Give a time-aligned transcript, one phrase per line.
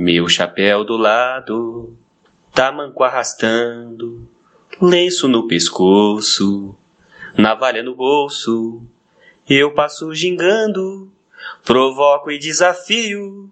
[0.00, 1.98] Meu chapéu do lado,
[2.54, 4.30] tamanco arrastando,
[4.80, 6.78] lenço no pescoço,
[7.36, 8.80] navalha no bolso.
[9.50, 11.10] Eu passo gingando,
[11.64, 13.50] provoco e desafio.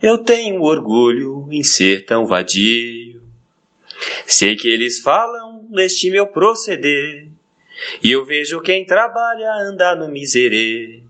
[0.00, 3.22] Eu tenho orgulho em ser tão vadio.
[4.26, 7.26] Sei que eles falam neste meu proceder,
[8.02, 11.02] e eu vejo quem trabalha andar no miserê.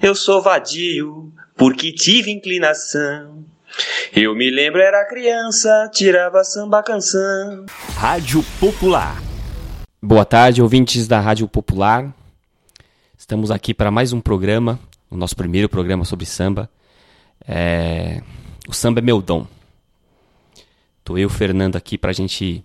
[0.00, 3.49] Eu sou vadio, porque tive inclinação.
[4.12, 7.64] Eu me lembro, era criança, tirava samba canção.
[7.96, 9.22] Rádio Popular.
[10.02, 12.12] Boa tarde, ouvintes da Rádio Popular.
[13.16, 16.68] Estamos aqui para mais um programa, o nosso primeiro programa sobre samba.
[17.46, 18.22] É...
[18.68, 19.46] O samba é meu dom.
[21.04, 22.64] Tô eu, Fernando, aqui para a gente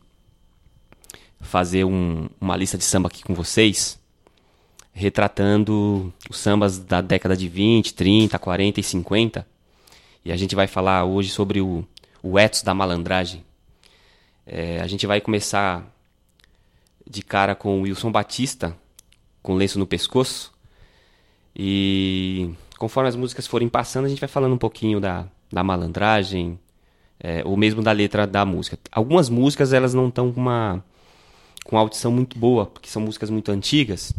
[1.39, 3.99] fazer um, uma lista de samba aqui com vocês,
[4.91, 9.54] retratando os sambas da década de 20, 30, 40 e 50.
[10.25, 11.85] E a gente vai falar hoje sobre o,
[12.23, 13.45] o ethos da malandragem.
[14.43, 15.85] É, a gente vai começar
[17.07, 18.75] de cara com o Wilson Batista,
[19.43, 20.51] com lenço no pescoço.
[21.55, 26.59] E conforme as músicas forem passando, a gente vai falando um pouquinho da, da malandragem,
[27.19, 28.79] é, ou mesmo da letra da música.
[28.91, 30.83] Algumas músicas elas não estão com uma
[31.63, 34.11] com audição muito boa, porque são músicas muito antigas.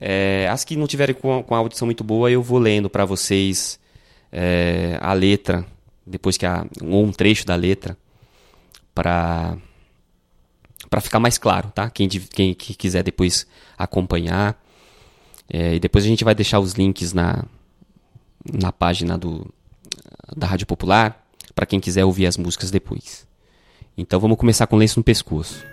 [0.00, 3.78] É, as que não tiverem com, com audição muito boa, eu vou lendo para vocês
[4.32, 5.64] é, a letra,
[6.06, 7.96] depois que a, um trecho da letra,
[8.94, 9.56] para
[10.90, 11.88] para ficar mais claro, tá?
[11.88, 13.46] Quem, quem que quiser depois
[13.78, 14.62] acompanhar.
[15.48, 17.44] É, e depois a gente vai deixar os links na,
[18.52, 19.50] na página do,
[20.36, 23.26] da Rádio Popular, para quem quiser ouvir as músicas depois.
[23.96, 25.71] Então vamos começar com lenço no pescoço.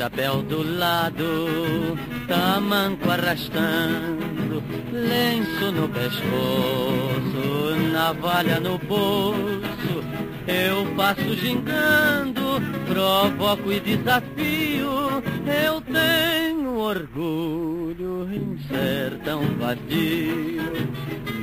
[0.00, 10.02] Chapéu do lado, tamanco arrastando, lenço no pescoço, navalha no bolso.
[10.46, 15.22] Eu passo gingando, provoco e desafio.
[15.66, 20.62] Eu tenho orgulho em ser tão vadio.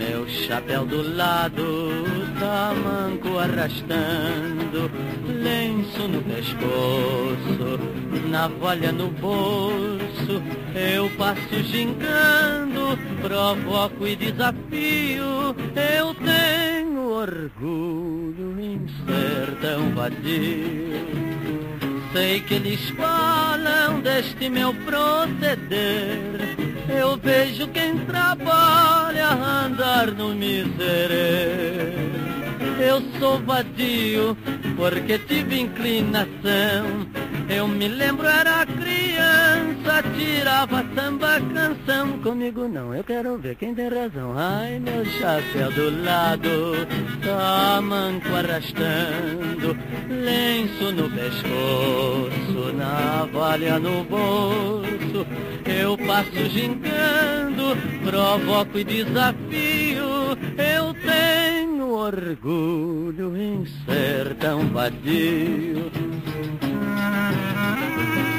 [0.07, 2.05] Meu chapéu do lado,
[2.39, 4.89] tamanco arrastando,
[5.27, 7.77] lenço no pescoço,
[8.29, 10.41] navalha no bolso.
[10.73, 15.53] Eu passo gingando, provoco e desafio.
[15.75, 21.05] Eu tenho orgulho em ser tão vadio.
[22.13, 26.66] Sei que eles falam deste meu proceder.
[26.89, 31.93] Eu vejo quem trabalha andar no miserê.
[32.79, 34.37] Eu sou vadio
[34.75, 37.07] porque tive inclinação.
[37.49, 42.19] Eu me lembro, era criança, tirava samba canção.
[42.19, 44.33] Comigo não, eu quero ver quem tem razão.
[44.37, 46.85] Ai, meu chapéu do lado,
[47.23, 49.77] tamanco arrastando,
[50.09, 55.25] lenço no pescoço, navalha no bolso.
[55.65, 60.05] Eu passo gingando, provoco e desafio.
[60.57, 65.89] Eu tenho orgulho em ser tão vadio.
[67.29, 68.36] Música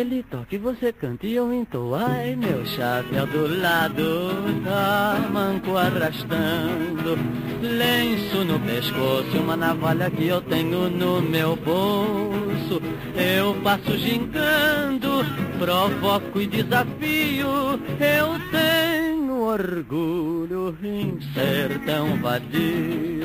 [0.00, 1.94] ele toca e você canta e eu entou.
[1.94, 4.30] Ai, meu chapéu do lado,
[4.64, 7.18] tamanco arrastando,
[7.60, 12.80] lenço no pescoço, uma navalha que eu tenho no meu bolso.
[13.14, 15.24] Eu passo gingando,
[15.58, 23.19] provoco e desafio, eu tenho orgulho em ser tão vadio.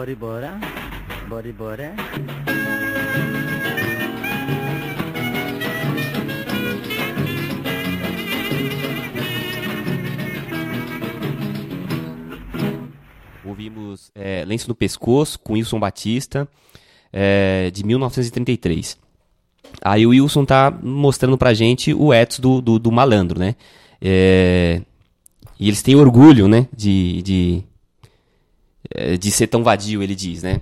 [0.00, 0.60] Bora, bora.
[1.28, 1.94] Bora, bora.
[13.44, 16.48] Ouvimos é, Lenço no Pescoço, com Wilson Batista,
[17.12, 18.96] é, de 1933.
[19.84, 23.54] Aí o Wilson tá mostrando pra gente o ethos do, do, do malandro, né?
[24.00, 24.80] É,
[25.58, 27.64] e eles têm orgulho, né, de, de
[29.18, 30.60] de ser tão vadio, ele diz, né?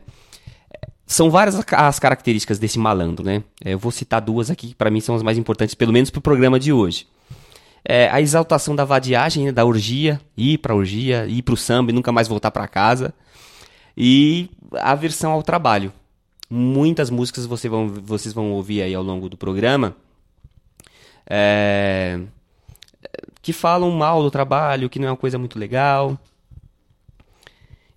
[1.06, 3.42] São várias as características desse malandro, né?
[3.64, 6.10] É, eu vou citar duas aqui que para mim são as mais importantes, pelo menos
[6.10, 7.06] para o programa de hoje.
[7.84, 11.90] É, a exaltação da vadiagem, né, da orgia, ir para orgia, ir para o samba
[11.90, 13.14] e nunca mais voltar para casa.
[13.96, 15.92] E a aversão ao trabalho.
[16.50, 19.96] Muitas músicas você vão, vocês vão ouvir aí ao longo do programa
[21.28, 22.20] é,
[23.42, 26.18] que falam mal do trabalho, que não é uma coisa muito legal.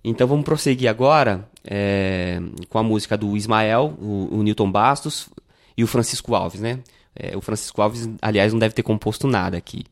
[0.04, 5.28] Então vamos prosseguir agora é, com a música do Ismael, o, o Newton Bastos
[5.76, 6.80] e o Francisco Alves, né?
[7.14, 9.84] É, o Francisco Alves, aliás, não deve ter composto nada aqui.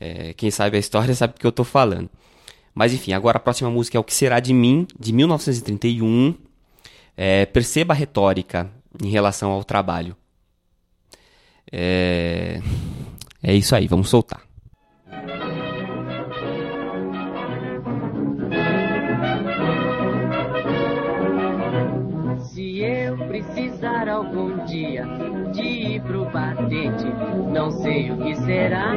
[0.00, 2.10] É, quem sabe a história sabe do que eu estou falando.
[2.74, 6.34] Mas enfim, agora a próxima música é O Que Será de Mim, de 1931.
[7.16, 8.70] É, perceba a retórica
[9.02, 10.16] em relação ao trabalho.
[11.72, 12.60] É,
[13.42, 14.47] é isso aí, vamos soltar.
[27.58, 28.92] Não sei o que será.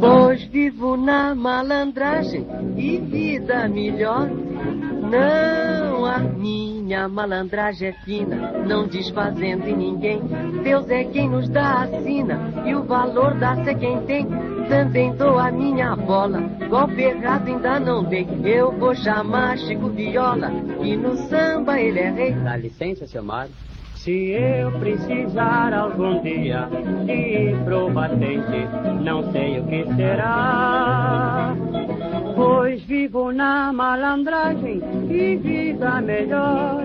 [0.00, 2.46] Pois vivo na malandragem
[2.76, 10.22] e vida melhor não há minha malandragem é fina, não desfazendo em ninguém.
[10.64, 14.26] Deus é quem nos dá a sina e o valor dá-se quem tem.
[14.70, 16.40] Também dou a minha bola,
[16.70, 18.26] golpe errado ainda não dei.
[18.44, 22.32] Eu vou chamar Chico Viola e no samba ele é rei.
[22.32, 23.52] Dá licença, seu Mário.
[24.02, 26.68] Se eu precisar algum dia
[27.06, 27.56] de ir
[27.94, 28.66] batente,
[29.00, 31.54] não sei o que será.
[32.34, 36.82] Pois vivo na malandragem e vida melhor.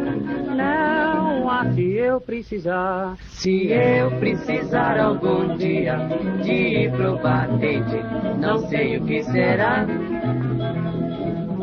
[0.55, 3.17] Não há se eu precisar.
[3.29, 5.97] Se eu precisar algum dia
[6.43, 6.91] de ir
[7.23, 7.99] batente,
[8.39, 9.87] não sei o que será.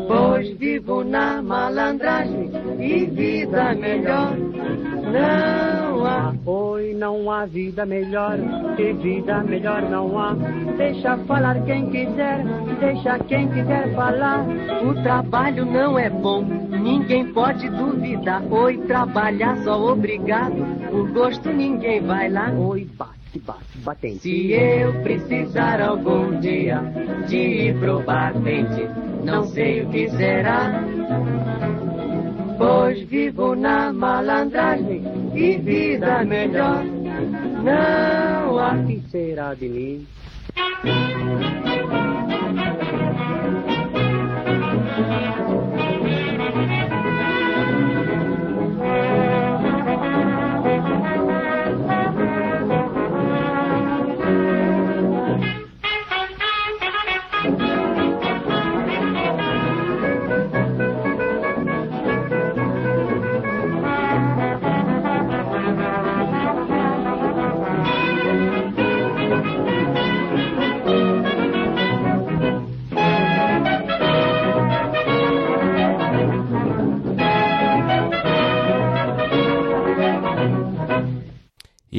[0.05, 4.35] Pois vivo na malandragem e vida melhor
[5.15, 6.33] não há.
[6.45, 8.37] Oi, não há vida melhor,
[8.75, 10.33] que vida melhor não há.
[10.77, 12.43] Deixa falar quem quiser,
[12.79, 14.45] deixa quem quiser falar.
[14.83, 18.43] O trabalho não é bom, ninguém pode duvidar.
[18.51, 22.51] Oi, trabalhar só obrigado, o gosto ninguém vai lá.
[22.51, 24.19] Oi, bate, bate, batente.
[24.19, 26.81] Se eu precisar algum dia
[27.27, 28.87] de ir pro batente,
[29.23, 30.83] não sei o que será.
[32.57, 35.03] Pois vivo na malandragem
[35.33, 36.83] e vida melhor
[37.63, 38.77] não há.
[38.85, 40.07] que será de mim?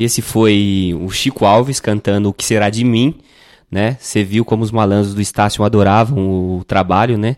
[0.04, 3.14] Esse foi o Chico Alves cantando O Que Será de Mim,
[3.70, 3.96] né?
[4.00, 7.36] Você viu como os malandros do Estácio adoravam o trabalho, né?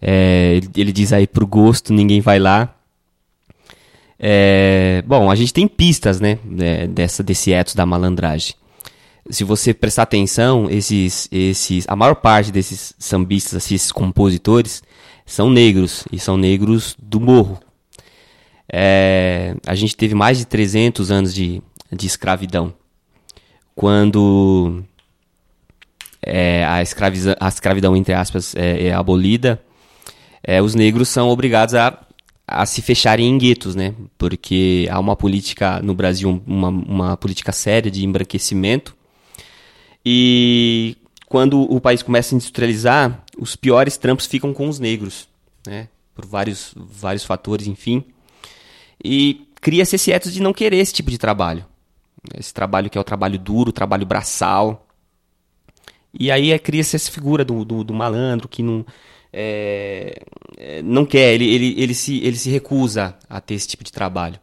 [0.00, 2.74] É, ele, diz aí pro gosto, ninguém vai lá.
[4.18, 6.38] É, bom, a gente tem pistas, né?
[6.58, 8.54] É, dessa, desse ethos da malandragem.
[9.28, 14.82] Se você prestar atenção, esses, esses, a maior parte desses sambistas, esses compositores,
[15.26, 17.60] são negros, e são negros do morro.
[18.72, 22.72] É, a gente teve mais de 300 anos de, de escravidão.
[23.74, 24.82] Quando
[26.22, 29.62] é, a, a escravidão, entre aspas, é, é abolida,
[30.42, 31.98] é, os negros são obrigados a,
[32.46, 33.94] a se fecharem em guetos, né?
[34.18, 38.96] Porque há uma política no Brasil, uma, uma política séria de embranquecimento.
[40.04, 45.28] E quando o país começa a industrializar, os piores trampos ficam com os negros,
[45.66, 45.88] né?
[46.14, 48.04] Por vários, vários fatores, enfim.
[49.02, 51.64] E cria-se esse ethos de não querer esse tipo de trabalho.
[52.36, 54.86] Esse trabalho que é o trabalho duro, o trabalho braçal.
[56.12, 58.84] E aí é, cria-se essa figura do, do, do, malandro que não,
[59.32, 60.22] é,
[60.56, 63.92] é, não quer, ele, ele, ele, se, ele se recusa a ter esse tipo de
[63.92, 64.38] trabalho.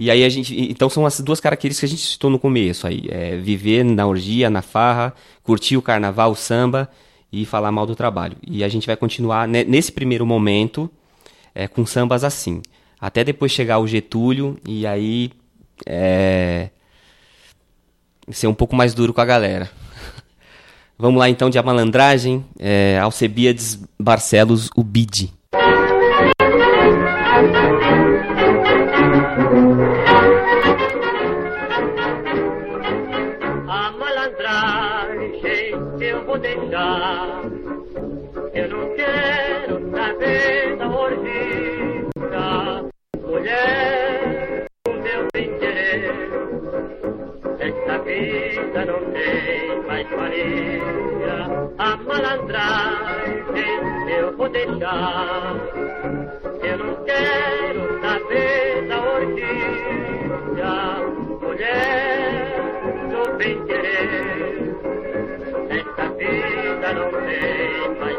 [0.00, 0.54] E aí a gente.
[0.70, 3.06] Então são as duas características que a gente citou no começo aí.
[3.08, 6.88] É viver na orgia, na farra, curtir o carnaval, o samba
[7.32, 8.36] e falar mal do trabalho.
[8.46, 10.88] E a gente vai continuar né, nesse primeiro momento
[11.52, 12.62] é, com sambas assim.
[13.00, 15.32] Até depois chegar o Getúlio e aí
[15.86, 16.70] é,
[18.30, 19.70] ser um pouco mais duro com a galera.
[20.98, 25.32] Vamos lá então de A Malandragem, é, Alcebiades Barcelos, o Bide.
[33.68, 35.40] A malandragem
[36.00, 37.37] eu vou deixar.
[48.84, 51.72] Não tem mais valia.
[51.78, 53.38] A malandragem
[54.18, 55.56] eu vou deixar.
[56.62, 60.28] Eu não quero saber da orgia.
[61.40, 62.60] Mulher,
[63.10, 64.76] do bem querer.
[65.70, 68.17] Esta vida não tem mais.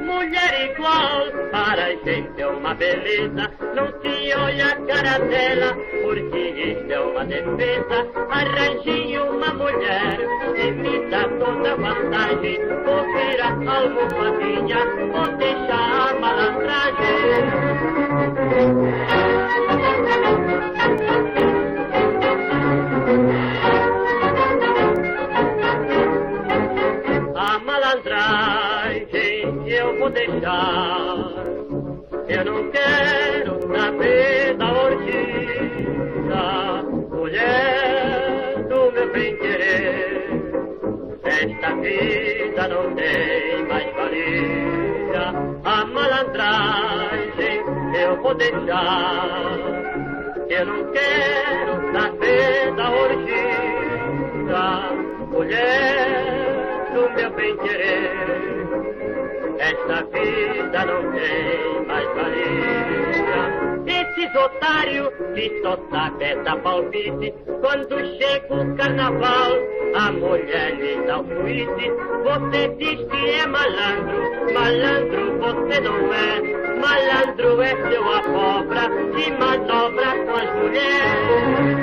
[0.00, 3.50] Mulher igual para gente é uma beleza.
[3.74, 8.06] Não se olha a cara dela, porque isso é uma defesa.
[8.30, 10.18] Arranje uma mulher
[10.56, 12.58] e me dá toda vantagem.
[12.84, 14.78] Vou virar almofadinha,
[15.12, 17.48] vou deixar a malandragem.
[55.38, 58.57] Mulher do meu bem querer.
[59.68, 63.68] Esta vida não tem mais valia.
[63.86, 69.52] Esses otários que só sabem dar palpite, quando chega o carnaval,
[69.94, 71.92] a mulher lhe dá o suíte.
[72.24, 76.40] Você diz que é malandro, malandro você não é.
[76.80, 81.78] Malandro é seu abóbora, que manobra com as mulheres.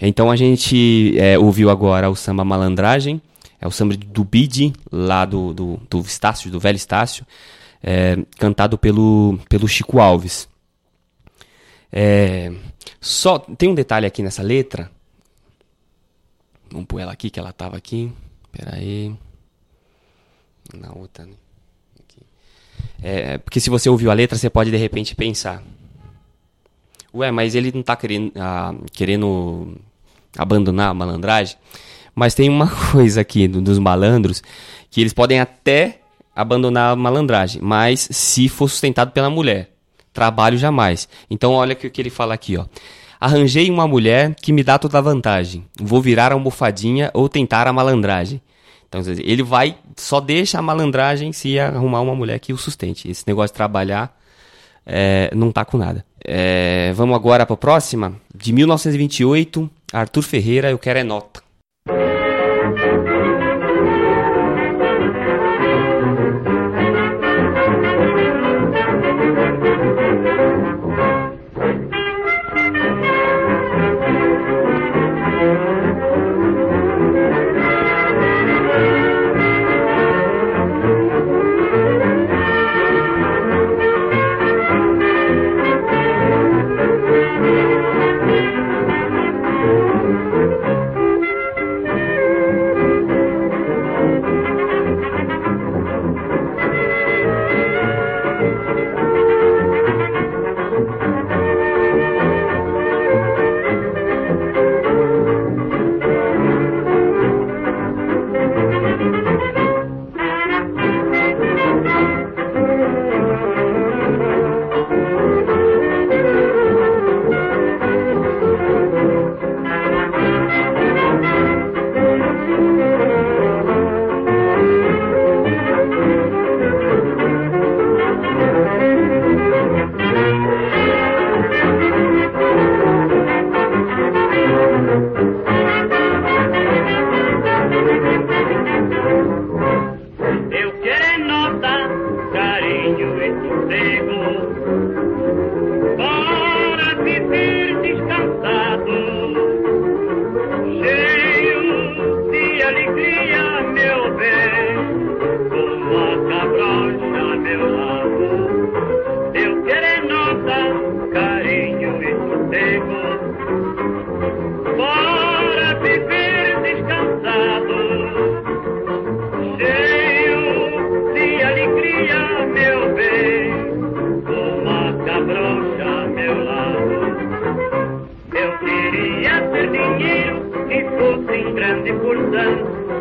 [0.00, 3.20] Então a gente é, ouviu agora o samba Malandragem,
[3.60, 7.26] é o samba do Bide, lá do, do, do Estácio, do velho Estácio,
[7.82, 10.48] é, cantado pelo, pelo Chico Alves.
[11.90, 12.52] É,
[13.00, 14.90] só tem um detalhe aqui nessa letra.
[16.70, 18.12] Vamos pôr ela aqui, que ela estava aqui.
[18.52, 19.14] Espera aí.
[20.74, 21.32] Na outra, né?
[23.02, 25.62] É, porque se você ouviu a letra, você pode de repente pensar.
[27.14, 29.76] Ué, mas ele não tá querendo, ah, querendo
[30.36, 31.56] abandonar a malandragem.
[32.14, 34.42] Mas tem uma coisa aqui do- dos malandros
[34.90, 36.00] que eles podem até
[36.34, 39.70] abandonar a malandragem, mas se for sustentado pela mulher.
[40.12, 41.08] Trabalho jamais.
[41.30, 42.64] Então olha o que, que ele fala aqui, ó.
[43.20, 45.64] Arranjei uma mulher que me dá toda a vantagem.
[45.78, 48.40] Vou virar almofadinha ou tentar a malandragem.
[48.88, 53.10] Então ele vai, só deixa a malandragem se arrumar uma mulher que o sustente.
[53.10, 54.16] Esse negócio de trabalhar
[54.86, 56.04] é, não tá com nada.
[56.24, 58.14] É, vamos agora para a próxima.
[58.34, 61.45] De 1928, Arthur Ferreira, Eu Quero É Nota.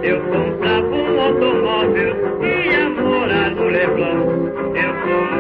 [0.03, 4.49] Eu comprava um automóvel e ia morar no Leblon.
[4.75, 5.34] Eu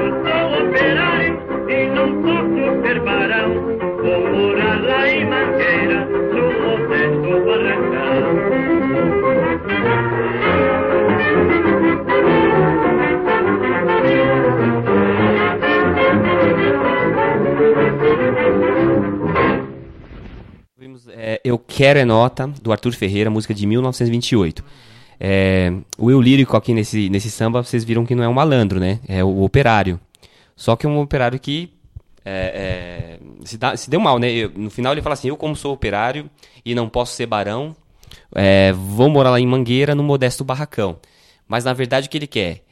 [21.75, 24.63] Quero é Nota, do Arthur Ferreira, música de 1928.
[25.19, 28.79] É, o eu lírico aqui nesse, nesse samba, vocês viram que não é um malandro,
[28.79, 29.01] né?
[29.05, 29.99] É o operário.
[30.55, 31.73] Só que é um operário que
[32.23, 34.31] é, é, se, dá, se, deu mal, né?
[34.31, 36.29] Eu, no final ele fala assim: Eu, como sou operário
[36.63, 37.75] e não posso ser barão,
[38.33, 40.97] é, vou morar lá em Mangueira, no modesto barracão.
[41.45, 42.63] Mas na verdade o que ele quer?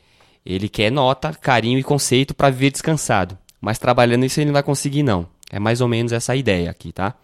[0.46, 3.38] Ele quer nota, carinho e conceito para viver descansado.
[3.60, 5.28] Mas trabalhando isso ele não vai conseguir, não.
[5.52, 7.16] É mais ou menos essa ideia aqui, tá?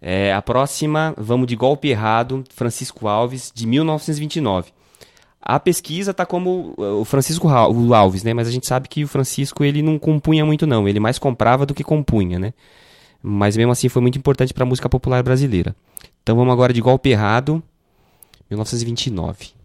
[0.00, 4.70] É, a próxima, vamos de golpe errado, Francisco Alves, de 1929.
[5.40, 8.34] A pesquisa tá como uh, o Francisco Alves, né?
[8.34, 11.64] Mas a gente sabe que o Francisco ele não compunha muito não, ele mais comprava
[11.64, 12.52] do que compunha, né?
[13.22, 15.74] Mas mesmo assim foi muito importante para a música popular brasileira.
[16.22, 17.62] Então vamos agora de golpe errado,
[18.50, 19.57] 1929.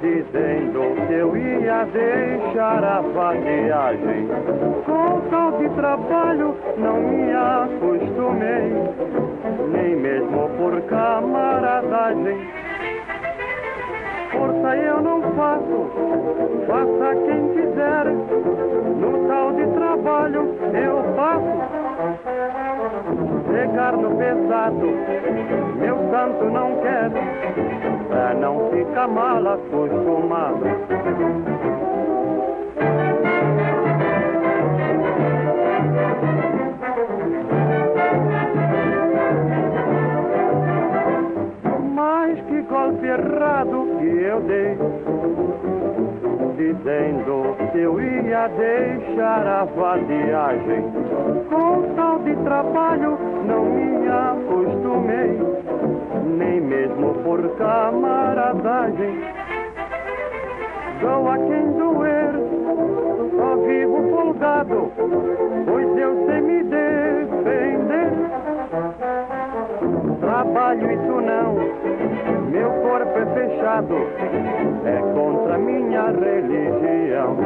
[0.00, 4.28] Dizendo que eu ia deixar a vadiagem.
[4.84, 8.72] Com tal de trabalho não me acostumei,
[9.72, 12.69] nem mesmo por camaradagem.
[14.32, 15.90] Força eu não faço,
[16.66, 18.04] faça quem quiser.
[19.00, 21.60] No tal de trabalho eu faço.
[23.52, 24.86] Pegar no pesado,
[25.76, 27.10] meu santo não quer
[28.08, 30.64] pra não ficar mal acostumado.
[44.40, 44.76] Que eu dei
[46.56, 50.84] dizendo que eu ia deixar a vadiagem.
[51.48, 55.40] Com tal de trabalho não me acostumei
[56.38, 59.20] nem mesmo por camaradagem.
[61.00, 62.32] Dou a quem doer,
[63.36, 64.92] só vivo folgado,
[65.66, 68.12] pois eu sei me defender.
[70.20, 71.56] Trabalho isso não,
[72.50, 73.94] meu corpo é fechado,
[74.84, 77.36] é contra minha religião.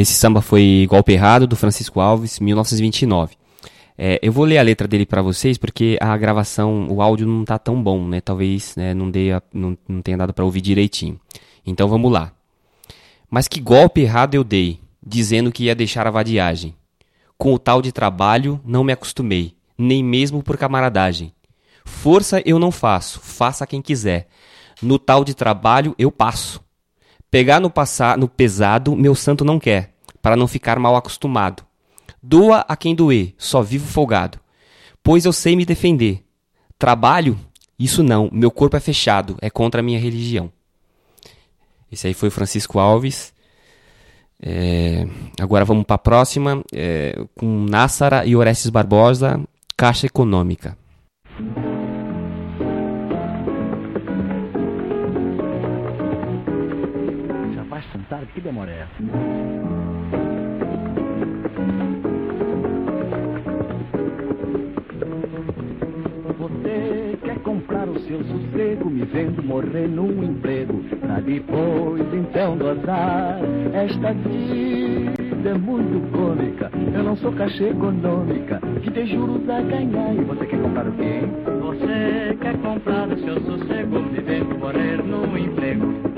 [0.00, 3.36] Esse samba foi Golpe Errado, do Francisco Alves, 1929.
[3.98, 7.44] É, eu vou ler a letra dele para vocês porque a gravação, o áudio não
[7.44, 8.18] tá tão bom, né?
[8.18, 11.20] Talvez né, não, dê a, não, não tenha dado para ouvir direitinho.
[11.66, 12.32] Então vamos lá.
[13.28, 16.74] Mas que golpe errado eu dei, dizendo que ia deixar a vadiagem.
[17.36, 21.30] Com o tal de trabalho não me acostumei, nem mesmo por camaradagem.
[21.84, 24.28] Força eu não faço, faça quem quiser.
[24.80, 26.58] No tal de trabalho eu passo.
[27.30, 31.64] Pegar no, passar, no pesado, meu santo não quer, para não ficar mal acostumado.
[32.22, 34.38] Doa a quem doer, só vivo folgado.
[35.02, 36.24] Pois eu sei me defender.
[36.78, 37.38] Trabalho?
[37.78, 40.52] Isso não, meu corpo é fechado, é contra a minha religião.
[41.90, 43.32] Esse aí foi o Francisco Alves.
[44.42, 45.06] É,
[45.40, 49.40] agora vamos para a próxima, é, com Nassara e Orestes Barbosa,
[49.76, 50.76] Caixa Econômica.
[58.40, 58.94] Que demora é essa?
[66.38, 73.40] Você quer comprar o seu sossego, me vivendo morrer num emprego, pra depois então gozar.
[73.74, 80.14] Esta vida é muito cômica, eu não sou caixa econômica, que tem juros a ganhar.
[80.14, 81.20] E você quer comprar o quê?
[81.60, 86.09] Você quer comprar o seu sossego, vivendo morrer num emprego,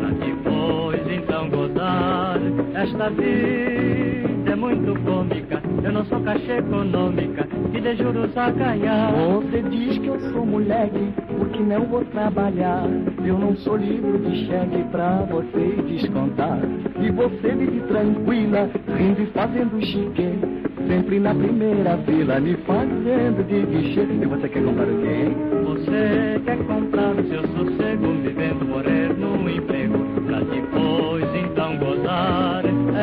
[1.83, 2.40] gozar.
[2.75, 9.12] Esta vida é muito cômica, eu não sou caixa econômica, que de juros a ganhar.
[9.12, 12.85] Você diz que eu sou moleque, porque não vou trabalhar.
[13.25, 16.59] Eu não sou livro de cheque pra você descontar.
[17.01, 20.62] E você vive tranquila, rindo e fazendo chique.
[20.87, 24.03] Sempre na primeira fila, me fazendo de guichê.
[24.03, 25.33] E você quer comprar o quê?
[25.64, 27.82] Você quer comprar o seu sossego,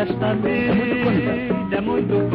[0.09, 2.29] Esta vida é muito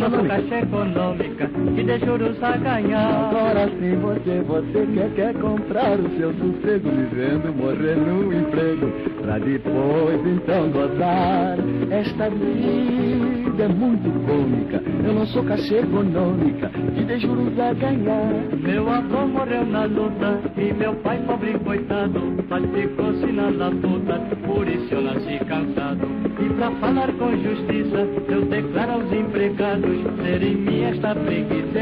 [0.00, 1.50] não sou caixa econômica.
[1.74, 3.30] que de juros a ganhar.
[3.30, 8.92] Agora sim você, você quer, quer comprar o seu sossego, vivendo morrer no emprego,
[9.22, 11.56] pra depois então gozar.
[11.90, 18.28] Esta vida é muito cômica, eu não sou caixa econômica, que de juros a ganhar.
[18.58, 24.68] Meu avô morreu na luta e meu pai pobre coitado, mas ficou-se na labuta, por
[24.68, 26.33] isso eu nasci cansado.
[26.44, 31.78] E pra falar com justiça, eu declaro aos empregados serem minha esta preguiça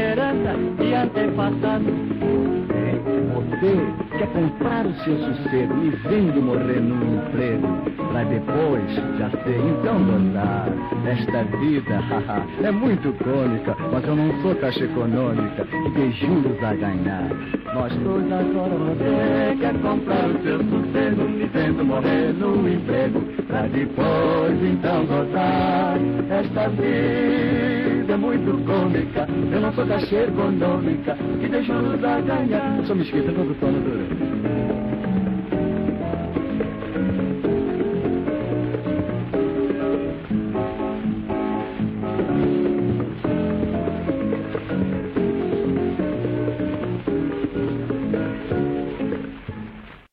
[0.79, 2.82] e antepassado.
[3.33, 7.67] Você quer comprar o seu sossego e vendo morrer num emprego,
[8.11, 10.69] pra depois, já sei, então gozar.
[11.05, 16.63] Esta vida, haha, é muito cômica, mas eu não sou caixa econômica e tem juros
[16.63, 17.29] a ganhar.
[17.73, 23.63] Nós dois agora você quer comprar o seu sossego e vendo morrer num emprego, pra
[23.63, 25.97] depois então gozar.
[26.29, 32.77] Esta vida é muito cômica, eu não sou caixa econômica e tem juros a ganhar.
[32.77, 32.95] Eu sou
[33.31, 34.43] produção dura.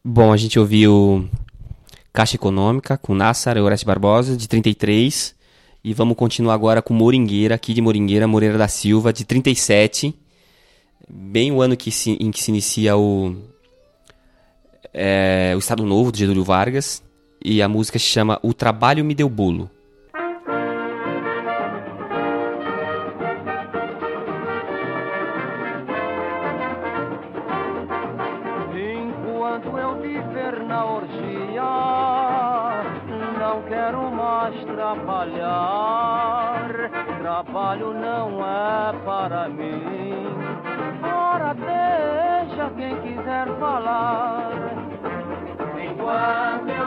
[0.05, 1.27] Bom, a gente ouviu
[2.13, 5.35] Caixa Econômica com Nassar e Horácio Barbosa, de 33.
[5.83, 10.15] E vamos continuar agora com Moringueira, aqui de Moringueira, Moreira da Silva, de 37.
[11.13, 13.37] Bem o ano que se- em que se inicia o,
[14.95, 17.03] é, o Estado Novo, de Getúlio Vargas.
[17.45, 19.71] E a música se chama O Trabalho Me Deu Bolo.
[28.73, 31.63] Enquanto eu viver na orgia,
[33.39, 36.71] não quero mais trabalhar.
[37.21, 39.80] Trabalho não é para mim.
[43.81, 44.61] Quiser
[45.97, 46.80] falar.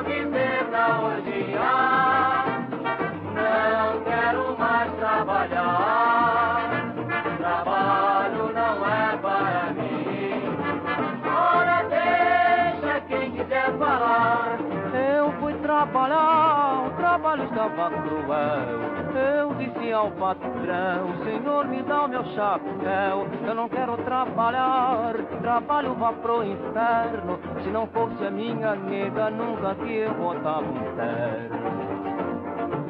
[17.33, 18.79] Trabalho estava cruel.
[19.15, 23.27] Eu disse ao patrão, Senhor, me dá o meu chapéu.
[23.45, 27.39] Eu não quero trabalhar, trabalho vá pro inferno.
[27.63, 30.83] Se não fosse a minha nega, nunca que eu botava um.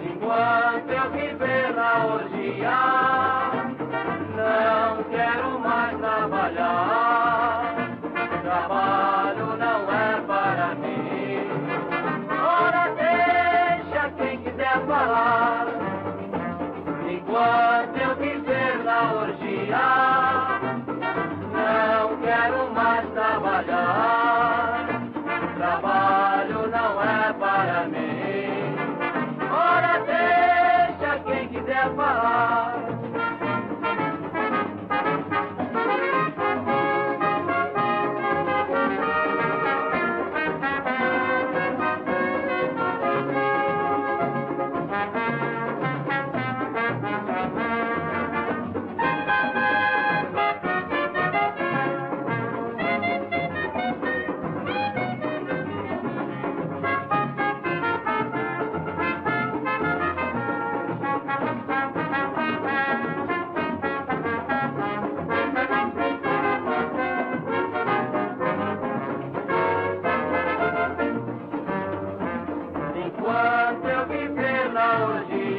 [0.03, 2.71] Enquanto eu viver na orgia,
[4.36, 7.75] não quero mais trabalhar.
[8.43, 9.03] Trabalho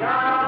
[0.04, 0.43] Hallelujah.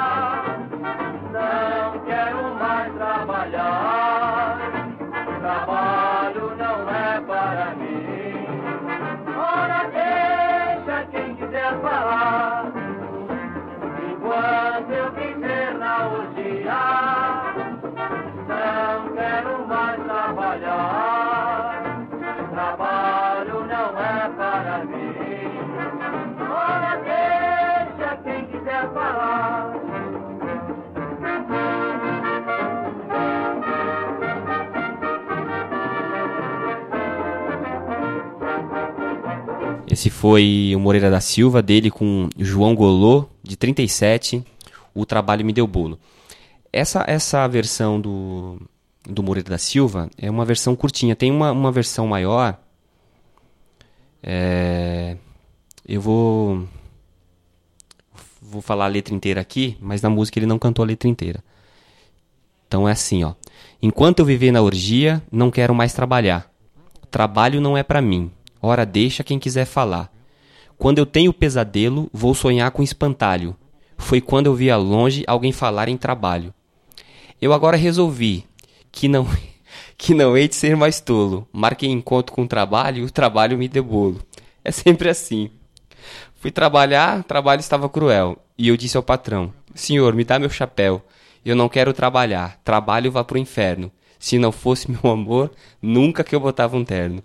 [39.88, 44.44] Esse foi o Moreira da Silva, dele com João Golô, de 37,
[44.94, 45.98] O Trabalho Me Deu Bolo.
[46.72, 48.60] Essa, essa versão do,
[49.08, 51.14] do Moreira da Silva é uma versão curtinha.
[51.14, 52.58] Tem uma, uma versão maior.
[54.22, 55.16] É,
[55.86, 56.66] eu vou
[58.42, 61.42] vou falar a letra inteira aqui, mas na música ele não cantou a letra inteira.
[62.66, 63.34] Então é assim, ó.
[63.80, 66.50] Enquanto eu viver na orgia, não quero mais trabalhar.
[67.10, 68.30] Trabalho não é para mim.
[68.66, 70.12] Ora, deixa quem quiser falar.
[70.76, 73.56] Quando eu tenho pesadelo, vou sonhar com espantalho.
[73.96, 76.52] Foi quando eu vi a longe alguém falar em trabalho.
[77.40, 78.44] Eu agora resolvi
[78.90, 79.24] que não
[79.96, 81.46] que não hei de ser mais tolo.
[81.52, 84.20] Marquei encontro com o trabalho e o trabalho me deu bolo.
[84.64, 85.48] É sempre assim.
[86.34, 88.36] Fui trabalhar, o trabalho estava cruel.
[88.58, 91.00] E eu disse ao patrão: Senhor, me dá meu chapéu.
[91.44, 92.58] Eu não quero trabalhar.
[92.64, 93.92] Trabalho vá pro inferno.
[94.18, 97.22] Se não fosse meu amor, nunca que eu botava um terno.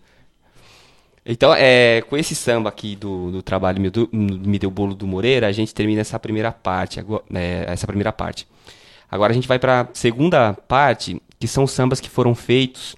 [1.26, 5.06] Então, é, com esse samba aqui do, do trabalho me, do, me deu bolo do
[5.06, 7.00] Moreira, a gente termina essa primeira parte.
[7.34, 8.48] É, essa primeira parte.
[9.10, 12.96] Agora a gente vai para a segunda parte, que são sambas que foram feitos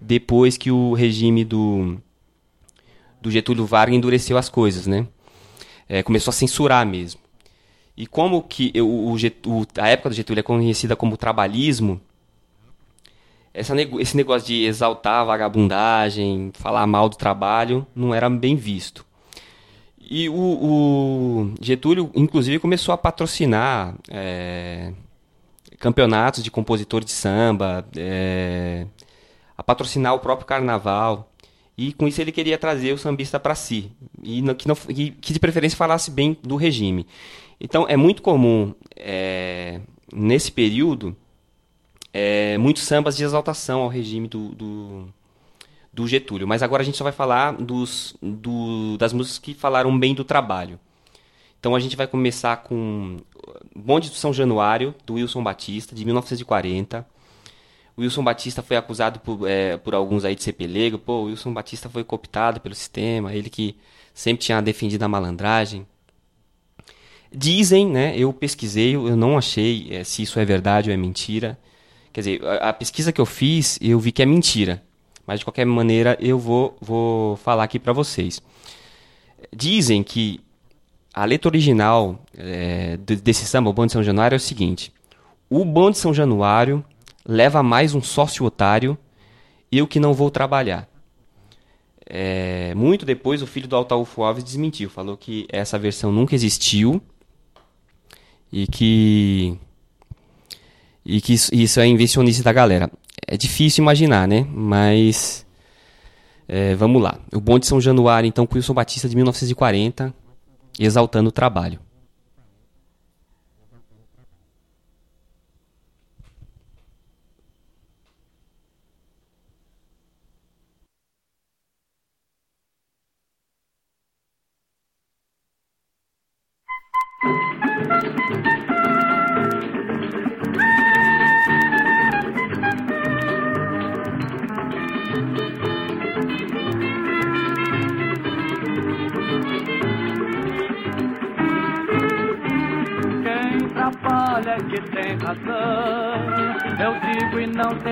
[0.00, 2.00] depois que o regime do,
[3.20, 5.06] do Getúlio Vargas endureceu as coisas, né?
[5.88, 7.20] É, começou a censurar mesmo.
[7.96, 12.00] E como que o, o, a época do Getúlio é conhecida como trabalhismo,
[13.52, 19.04] essa, esse negócio de exaltar a vagabundagem, falar mal do trabalho, não era bem visto.
[20.00, 24.92] E o, o Getúlio, inclusive, começou a patrocinar é,
[25.78, 28.86] campeonatos de compositor de samba, é,
[29.56, 31.32] a patrocinar o próprio carnaval.
[31.78, 33.90] E com isso ele queria trazer o sambista para si.
[34.22, 37.06] E que, não, que, que, de preferência falasse bem do regime.
[37.60, 39.80] Então é muito comum, é,
[40.12, 41.16] nesse período,
[42.12, 45.08] é, muitos sambas de exaltação ao regime do, do,
[45.92, 46.46] do, Getúlio.
[46.46, 50.24] Mas agora a gente só vai falar dos, do, das músicas que falaram bem do
[50.24, 50.78] trabalho.
[51.58, 53.18] Então a gente vai começar com
[53.74, 57.06] Bonde do São Januário, do Wilson Batista, de 1940.
[57.96, 60.98] O Wilson Batista foi acusado por, é, por alguns aí de ser pelego.
[60.98, 63.76] Pô, o Wilson Batista foi cooptado pelo sistema, ele que
[64.14, 65.86] sempre tinha defendido a malandragem.
[67.32, 71.58] Dizem, né, eu pesquisei, eu não achei é, se isso é verdade ou é mentira.
[72.12, 74.82] Quer dizer, a, a, pesquisa que eu fiz, eu vi que é mentira.
[75.26, 78.42] Mas de qualquer maneira, eu vou, vou falar aqui para vocês.
[79.54, 80.40] Dizem que
[81.14, 84.92] a letra original é, desse samba, o Bonde de São Januário, é o seguinte:
[85.48, 86.84] O Bonde de São Januário
[87.24, 88.98] leva mais um sócio otário,
[89.70, 90.88] eu que não vou trabalhar.
[92.06, 97.00] É, muito depois, o filho do Altaúfo Alves desmentiu, falou que essa versão nunca existiu
[98.52, 99.56] e que
[101.10, 102.88] e que isso, isso é invencionista da galera.
[103.26, 104.46] É difícil imaginar, né?
[104.48, 105.44] Mas
[106.48, 107.18] é, vamos lá.
[107.34, 110.14] O Bonde de São Januário, então, com Wilson Batista de 1940,
[110.78, 111.80] exaltando o trabalho.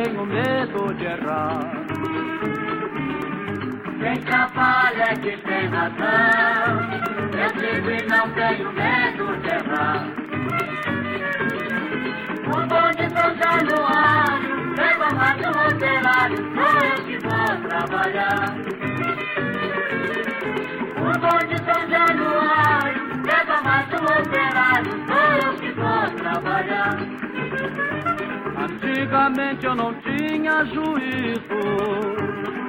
[0.05, 1.59] Tenho medo de errar.
[4.01, 6.79] Quem trabalha é que tem razão.
[7.35, 10.07] Eu digo e não tenho medo de errar.
[12.47, 18.55] O bom de São Januário leva mais um operário, sou eu que vou trabalhar.
[20.97, 27.18] O bom de São Januário leva mais um operário, sou eu que vou trabalhar.
[28.71, 31.41] Antigamente eu não tinha juízo,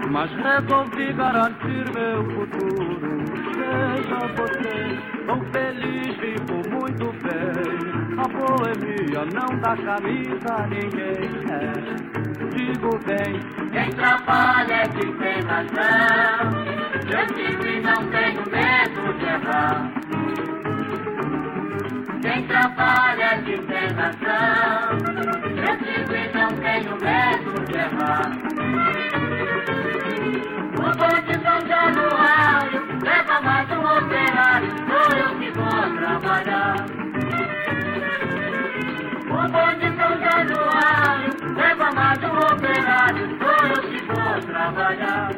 [0.09, 3.19] mas resolvi garantir meu futuro.
[3.53, 7.99] Seja você tão feliz, vivo muito bem.
[8.17, 11.29] A boemia não dá camisa a ninguém.
[11.51, 11.73] É,
[12.55, 13.39] digo bem,
[13.71, 16.79] quem trabalha é que tem razão.
[17.09, 19.99] Eu digo e não tenho medo de errar.
[22.21, 25.38] Quem trabalha é tem razão.
[27.09, 28.29] Medo de errar.
[30.75, 36.75] O bonde São Januário leva mais um operário, sou eu que vou trabalhar.
[39.27, 45.29] O bonde São Januário leva mais um operário, sou eu que vou trabalhar.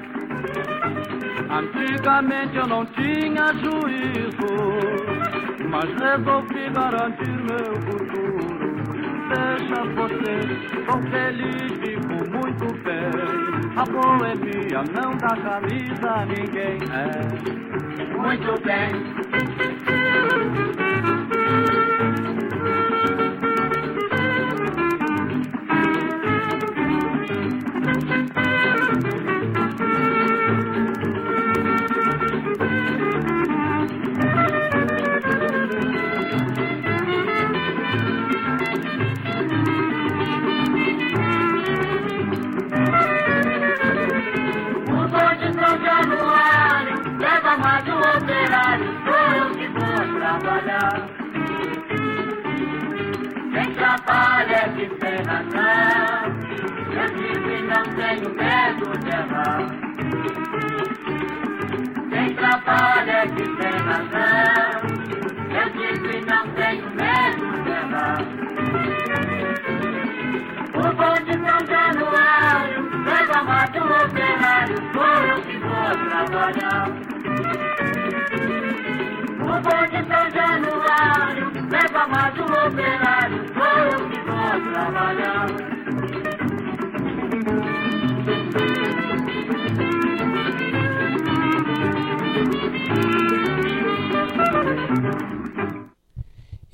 [1.59, 4.53] Antigamente eu não tinha juízo,
[5.69, 7.90] mas resolvi garantir meu.
[9.31, 10.35] Deixa você,
[10.85, 13.11] sou feliz, vivo muito bem.
[13.77, 16.79] A boemia não dá camisa ninguém.
[16.91, 19.30] É, muito bem.
[58.99, 59.90] Medo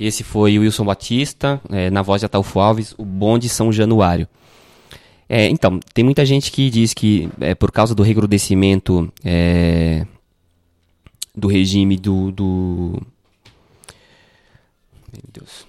[0.08, 4.28] Esse foi o Wilson Batista, é, na voz de Ataúfo Alves, o Bonde São Januário.
[5.30, 10.06] É, então, tem muita gente que diz que é, por causa do recrudescimento é,
[11.36, 13.02] do regime do, do,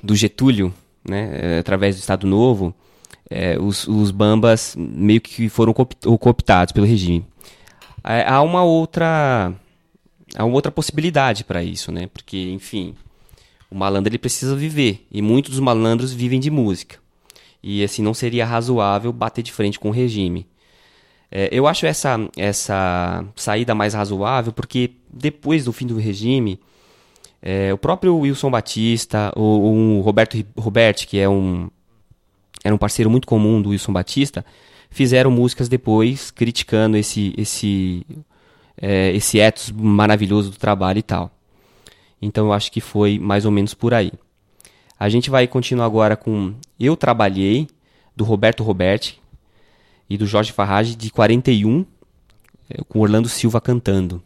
[0.03, 0.73] do Getúlio,
[1.07, 2.73] né, é, através do Estado Novo,
[3.29, 7.27] é, os, os bambas meio que foram cooptados pelo regime.
[8.05, 9.53] É, há uma outra
[10.37, 12.07] há uma outra possibilidade para isso, né?
[12.07, 12.95] Porque, enfim,
[13.71, 16.97] o malandro ele precisa viver e muitos dos malandros vivem de música.
[17.63, 20.47] E assim não seria razoável bater de frente com o regime.
[21.31, 26.59] É, eu acho essa essa saída mais razoável porque depois do fim do regime,
[27.43, 31.69] é, o próprio Wilson Batista, o, o Roberto Roberti, que é um
[32.65, 34.45] era um parceiro muito comum do Wilson Batista,
[34.91, 38.07] fizeram músicas depois criticando esse esse
[38.81, 41.38] é, esse ethos maravilhoso do trabalho e tal.
[42.21, 44.13] Então eu acho que foi mais ou menos por aí.
[44.99, 47.69] A gente vai continuar agora com Eu Trabalhei,
[48.17, 49.21] do Roberto Roberti
[50.11, 51.87] e do Jorge Farrage, de 41,
[52.69, 54.21] é, com Orlando Silva cantando.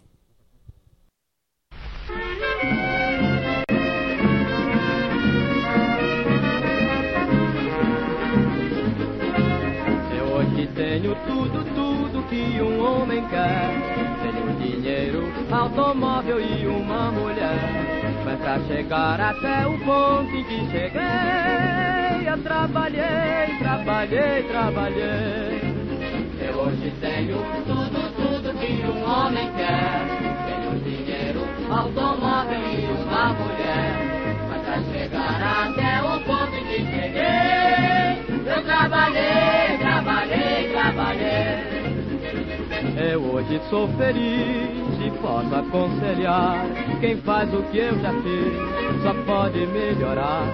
[18.52, 25.62] Pra chegar até o ponto em que cheguei, eu trabalhei, trabalhei, trabalhei.
[26.38, 30.06] Eu hoje tenho tudo, tudo que um homem quer.
[30.44, 33.94] Tenho dinheiro, automóvel e uma mulher.
[34.50, 41.71] Mas pra chegar até o ponto em que cheguei, eu trabalhei, trabalhei, trabalhei.
[43.02, 46.64] Eu hoje sou feliz e posso aconselhar.
[47.00, 50.44] Quem faz o que eu já fiz só pode melhorar.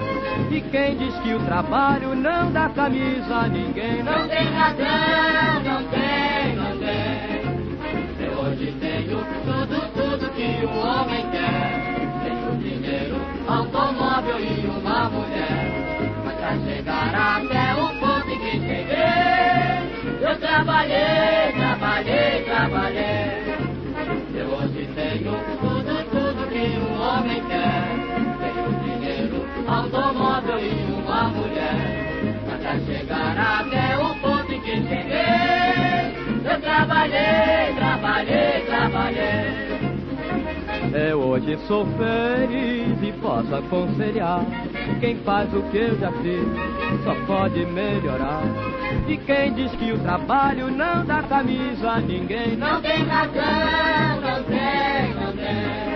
[0.51, 5.63] E quem diz que o trabalho não dá camisa a ninguém não, Não tem razão,
[5.63, 8.27] não tem, não tem.
[8.27, 11.99] Eu hoje tenho tudo, tudo que um homem quer.
[12.25, 15.69] Tenho dinheiro, automóvel e uma mulher.
[16.25, 17.88] Mas pra chegar até o
[20.29, 23.45] eu trabalhei, trabalhei, trabalhei.
[24.35, 27.85] Eu hoje tenho tudo, tudo que um homem quer.
[28.41, 32.05] Tenho dinheiro, automóvel e uma mulher.
[32.63, 36.15] Pra chegar até o ponto em que cheguei,
[36.45, 37.88] eu trabalhei, trabalhei,
[40.93, 44.45] Eu hoje sou feliz e posso aconselhar.
[45.01, 48.43] Quem faz o que eu já fiz só pode melhorar.
[49.07, 54.21] E quem diz que o trabalho não dá camisa a ninguém não Não tem razão,
[54.21, 55.88] não tem, não tem.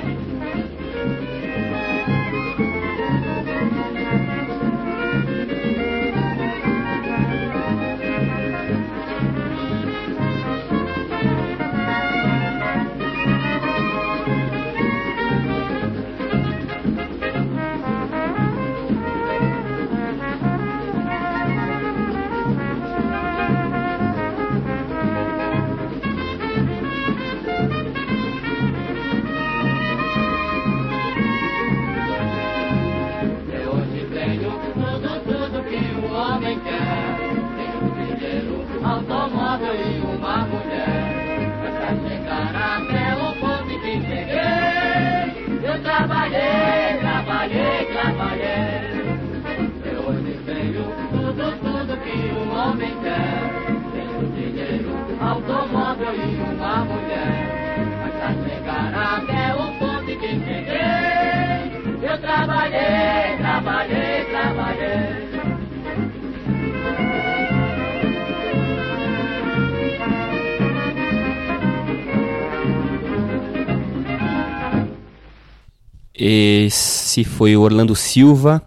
[76.24, 78.62] Esse foi o Orlando Silva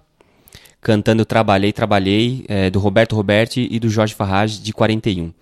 [0.81, 5.33] cantando Trabalhei, Trabalhei, é, do Roberto Roberti e do Jorge Farrage, de 41.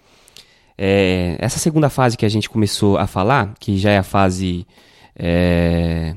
[0.78, 4.68] É, essa segunda fase que a gente começou a falar, que já é a fase
[5.16, 6.16] é,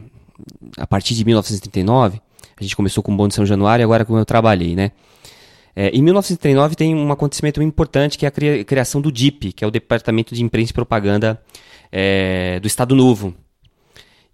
[0.77, 2.21] a partir de 1939,
[2.61, 4.93] a gente começou com o Bom de São Januário e agora com Eu Trabalhei, né?
[5.75, 9.67] É, em 1939 tem um acontecimento importante que é a criação do DIP, que é
[9.67, 11.41] o Departamento de Imprensa e Propaganda
[11.91, 13.35] é, do Estado Novo.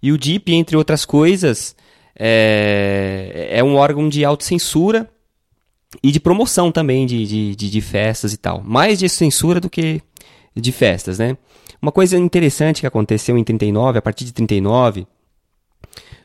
[0.03, 1.73] E o DIP, entre outras coisas,
[2.13, 5.09] é, é um órgão de autocensura
[6.03, 8.61] e de promoção também de, de, de, de festas e tal.
[8.61, 10.01] Mais de censura do que
[10.53, 11.37] de festas, né?
[11.81, 15.07] Uma coisa interessante que aconteceu em 39, a partir de 39,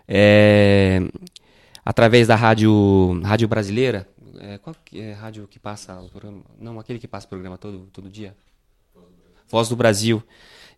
[0.09, 1.01] é,
[1.85, 4.09] através da rádio, rádio brasileira,
[4.41, 6.43] é, qual é a rádio que passa o programa?
[6.61, 8.35] Não, aquele que passa o programa todo, todo dia?
[9.49, 10.20] Voz do Brasil.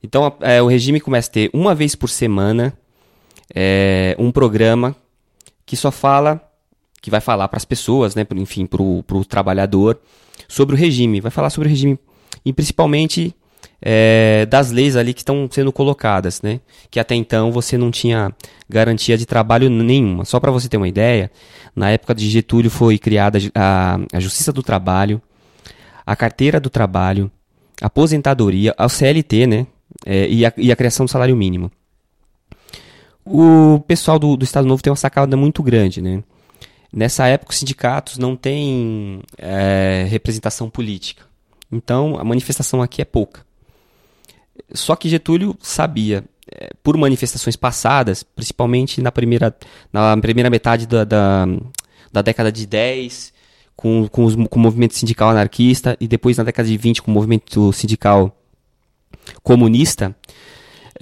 [0.03, 2.77] Então, é, o regime começa a ter uma vez por semana
[3.55, 4.95] é, um programa
[5.65, 6.41] que só fala,
[7.01, 10.01] que vai falar para as pessoas, né, enfim, para o trabalhador,
[10.49, 11.21] sobre o regime.
[11.21, 11.99] Vai falar sobre o regime
[12.45, 13.35] e principalmente
[13.81, 16.61] é, das leis ali que estão sendo colocadas, né?
[16.91, 18.35] Que até então você não tinha
[18.69, 20.25] garantia de trabalho nenhuma.
[20.25, 21.31] Só para você ter uma ideia,
[21.75, 25.21] na época de Getúlio foi criada a, a Justiça do Trabalho,
[26.05, 27.31] a Carteira do Trabalho,
[27.81, 29.67] a aposentadoria, a CLT, né?
[30.07, 31.71] É, e, a, e a criação do salário mínimo.
[33.25, 36.23] O pessoal do, do Estado Novo tem uma sacada muito grande, né?
[36.93, 41.25] Nessa época, os sindicatos não têm é, representação política.
[41.71, 43.45] Então, a manifestação aqui é pouca.
[44.73, 49.55] Só que Getúlio sabia, é, por manifestações passadas, principalmente na primeira,
[49.93, 51.47] na primeira metade da, da,
[52.13, 53.33] da década de 10,
[53.77, 57.11] com, com, os, com o movimento sindical anarquista, e depois na década de 20 com
[57.11, 58.37] o movimento sindical
[59.43, 60.15] comunista,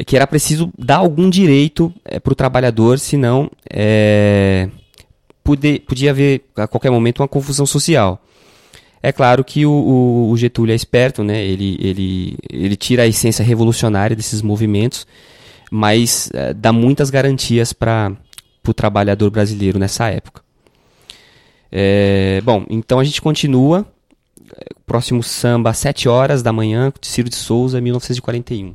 [0.04, 4.68] que era preciso dar algum direito é, para o trabalhador, senão é,
[5.42, 8.22] poder, podia haver a qualquer momento uma confusão social.
[9.02, 11.44] É claro que o, o, Getúlio é esperto, né?
[11.44, 15.06] ele, ele, ele tira a essência revolucionária desses movimentos,
[15.70, 18.12] mas é, dá muitas garantias para
[18.66, 20.42] o trabalhador brasileiro nessa época.
[21.70, 23.86] É, bom, então a gente continua.
[24.86, 28.74] Próximo samba, às 7 horas da manhã, Ciro de Souza, 1941.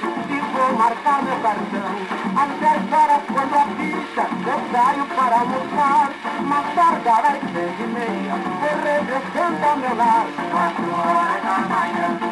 [0.73, 1.91] marcar meu cartão.
[2.35, 6.11] Às 10 horas quando a ficha, eu saio para almoçar.
[6.41, 10.25] Mas tardar às 6 e meia, vou regressando ao meu lar.
[10.51, 12.30] 4 horas da manhã.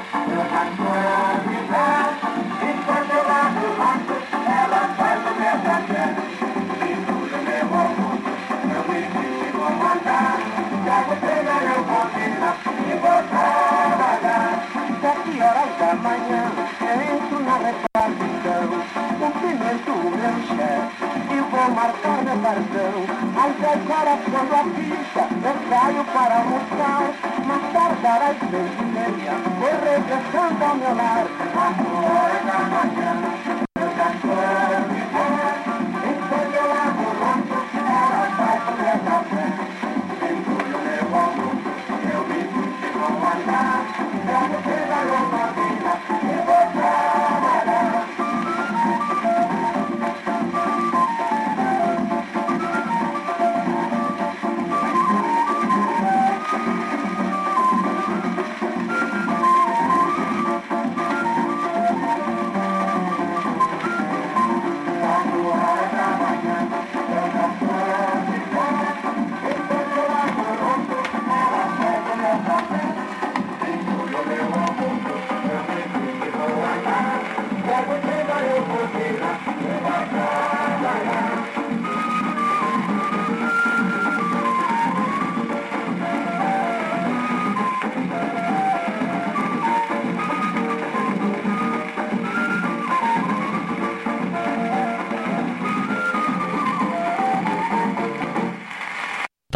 [23.70, 27.14] horas quando a ficha, eu saio para almoçar.
[27.46, 31.28] Mas tardar às seis e meia, vou regressando ao meu lar.
[31.56, 33.39] A flor da manhã.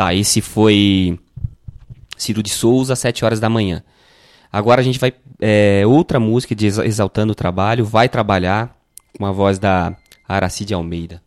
[0.04, 1.18] Tá, esse foi
[2.18, 3.82] Ciro de Souza, 7 horas da manhã.
[4.52, 5.14] Agora a gente vai.
[5.40, 8.76] É, outra música de Exaltando o Trabalho, Vai Trabalhar,
[9.18, 9.96] com a voz da
[10.28, 11.23] Aracide Almeida.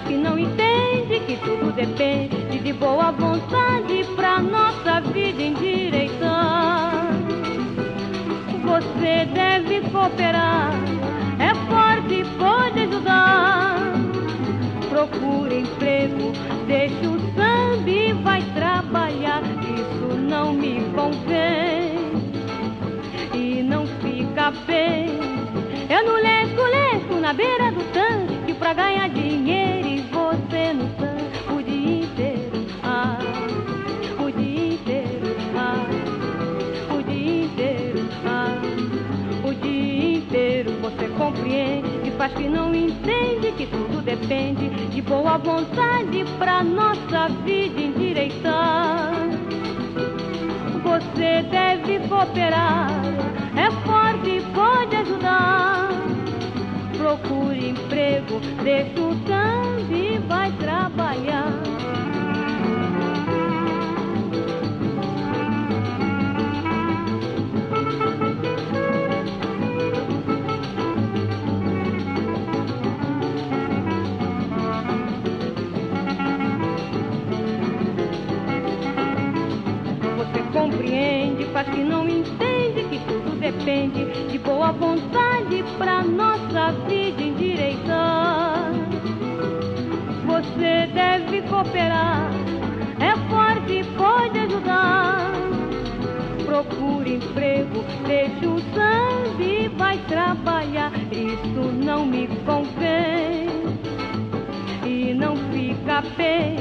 [0.00, 7.12] Faz que não entende que tudo depende de boa vontade pra nossa vida endireitar.
[8.64, 10.72] Você deve cooperar,
[11.38, 13.92] é forte pode ajudar.
[14.88, 16.32] Procure emprego,
[16.66, 19.42] deixa o samba e vai trabalhar.
[19.42, 22.00] Isso não me convém
[23.34, 25.08] e não fica bem.
[25.88, 29.59] Eu no lesco, lesco na beira do tanque pra ganhar dinheiro
[42.20, 49.12] faz que não entende que tudo depende de boa vontade pra nossa vida endireitar.
[50.82, 52.90] Você deve cooperar,
[53.56, 55.88] é forte e pode ajudar.
[56.98, 61.54] Procure emprego, deixa o tanto e vai trabalhar.
[81.52, 88.72] Faz que não entende que tudo depende de boa vontade pra nossa vida endireitar.
[90.26, 92.30] Você deve cooperar,
[93.00, 95.32] é forte e pode ajudar.
[96.44, 100.92] Procure emprego, deixa o sangue e vai trabalhar.
[101.10, 103.48] Isso não me convém
[104.86, 106.56] e não fica bem.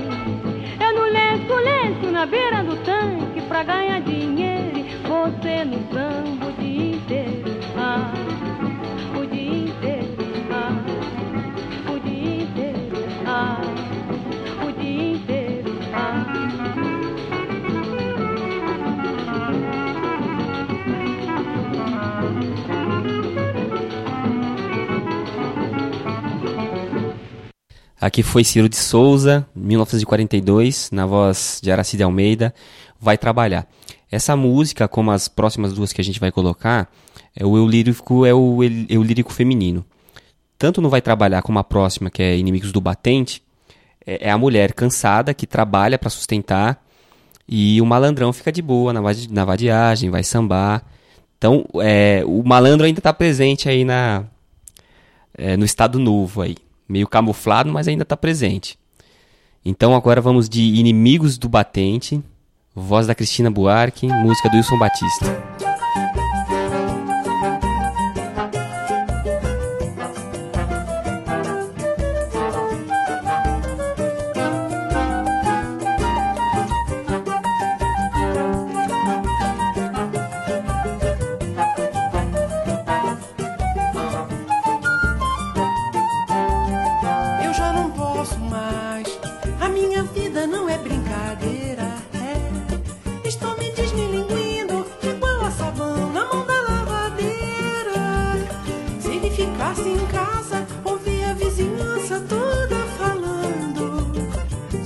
[0.80, 3.29] Eu no lenço, lenço na beira do tanque
[3.60, 8.14] pra ganhar dinheiro você no samba o dia inteiro, ah,
[9.20, 10.16] o dia inteiro,
[10.50, 13.60] ah, o dia inteiro, ah,
[14.66, 16.26] o dia inteiro, ah.
[28.02, 32.54] Aqui foi Ciro de Souza, 1942, na voz de Aracide Almeida,
[33.00, 33.68] vai trabalhar.
[34.12, 36.92] Essa música, como as próximas duas que a gente vai colocar,
[37.36, 39.86] é o eu lírico é o eu lírico feminino.
[40.58, 43.42] Tanto não vai trabalhar como a próxima, que é Inimigos do Batente,
[44.06, 46.84] é, é a mulher cansada que trabalha para sustentar
[47.48, 50.84] e o malandrão fica de boa na, na vadiagem, vai sambar.
[51.38, 54.26] Então, é, o malandro ainda está presente aí na,
[55.34, 56.58] é, no estado novo aí.
[56.88, 58.78] Meio camuflado, mas ainda está presente.
[59.64, 62.22] Então agora vamos de Inimigos do Batente,
[62.80, 65.59] Voz da Cristina Buarque, música do Wilson Batista.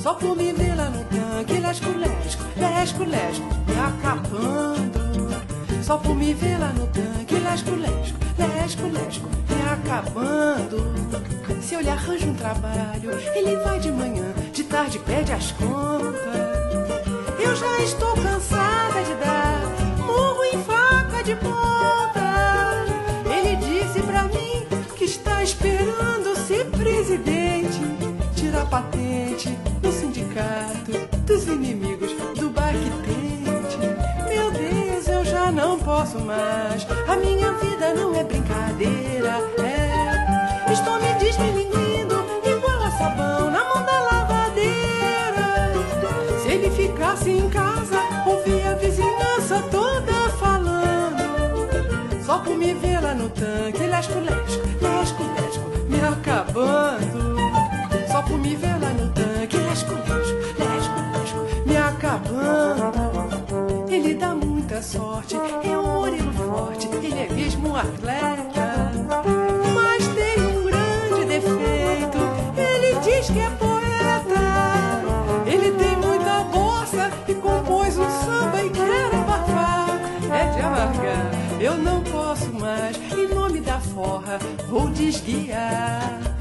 [0.04, 5.00] Só por me ver lá no tanque, lesco, lesco, lesco, lesco, me acabando.
[5.82, 10.94] Só por me ver lá no tanque, lesco, lesco, lesco, lesco, me acabando.
[11.62, 16.22] Se eu lhe arranjo um trabalho, ele vai de manhã, de tarde pede as contas.
[17.40, 19.62] Eu já estou cansada de dar
[20.00, 22.86] murro em faca de ponta.
[23.34, 27.80] Ele disse pra mim que está esperando ser presidente,
[28.36, 29.13] tirar patente
[31.28, 33.78] dos inimigos do Bactente.
[34.28, 36.88] Meu Deus, eu já não posso mais.
[37.08, 40.72] A minha vida não é brincadeira, é.
[40.72, 45.72] Estou me desmilinguindo, igual a sabão na mão da lavadeira.
[46.42, 52.26] Se ele ficasse em casa, ouvia a vizinhança toda falando.
[52.26, 57.38] Só por me ver lá no tanque, lesco, lesco, lesco, lesco, me acabando.
[58.12, 59.33] Só por me ver lá no tanque.
[63.90, 68.92] Ele dá muita sorte, é um moreno forte, ele é mesmo um atleta.
[69.74, 72.18] Mas tem um grande defeito,
[72.58, 74.44] ele diz que é poeta.
[75.46, 80.00] Ele tem muita bolsa e compôs um samba e quer abafar.
[80.32, 81.32] É de amargar,
[81.62, 86.33] eu não posso mais, em nome da forra, vou desguiar.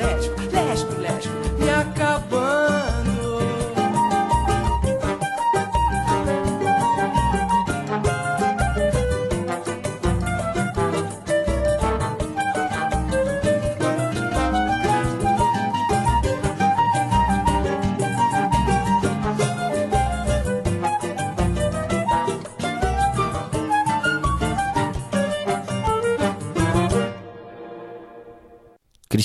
[0.00, 0.39] Atlético.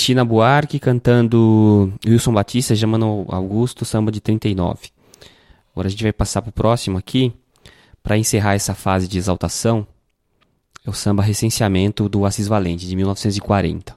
[0.06, 4.90] Cristina Buarque cantando Wilson Batista, Jamano Augusto, samba de 39.
[5.72, 7.34] Agora a gente vai passar para o próximo aqui,
[8.04, 9.88] para encerrar essa fase de exaltação.
[10.86, 13.96] É o samba Recenseamento do Assis Valente, de 1940.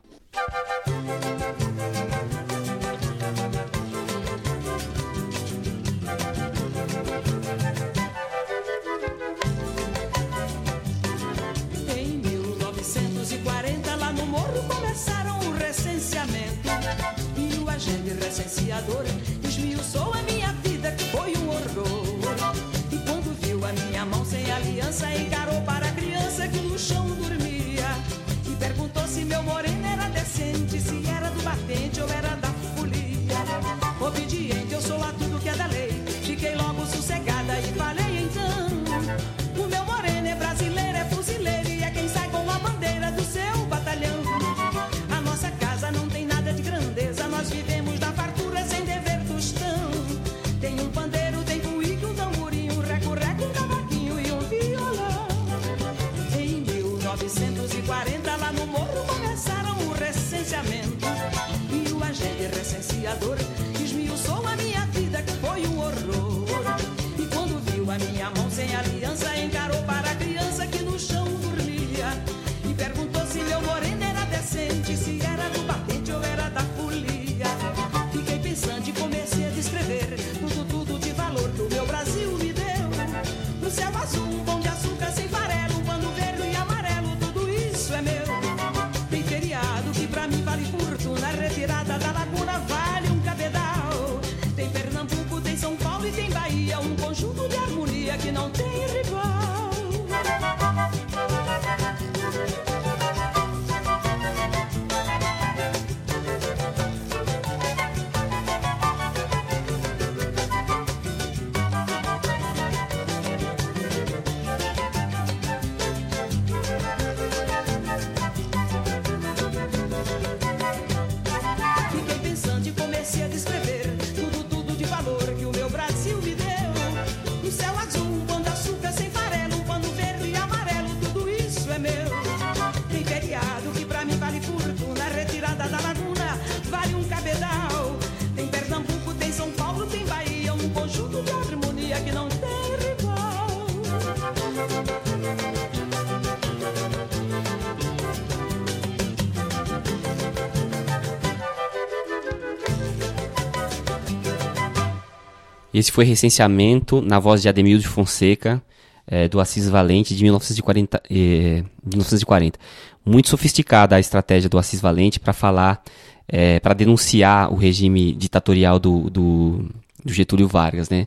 [155.78, 158.60] Esse foi recenseamento na voz de Ademil de Fonseca,
[159.06, 162.58] é, do Assis Valente, de 1940, é, 1940.
[163.06, 165.80] Muito sofisticada a estratégia do Assis Valente para falar,
[166.26, 169.70] é, para denunciar o regime ditatorial do, do,
[170.04, 171.06] do Getúlio Vargas, né?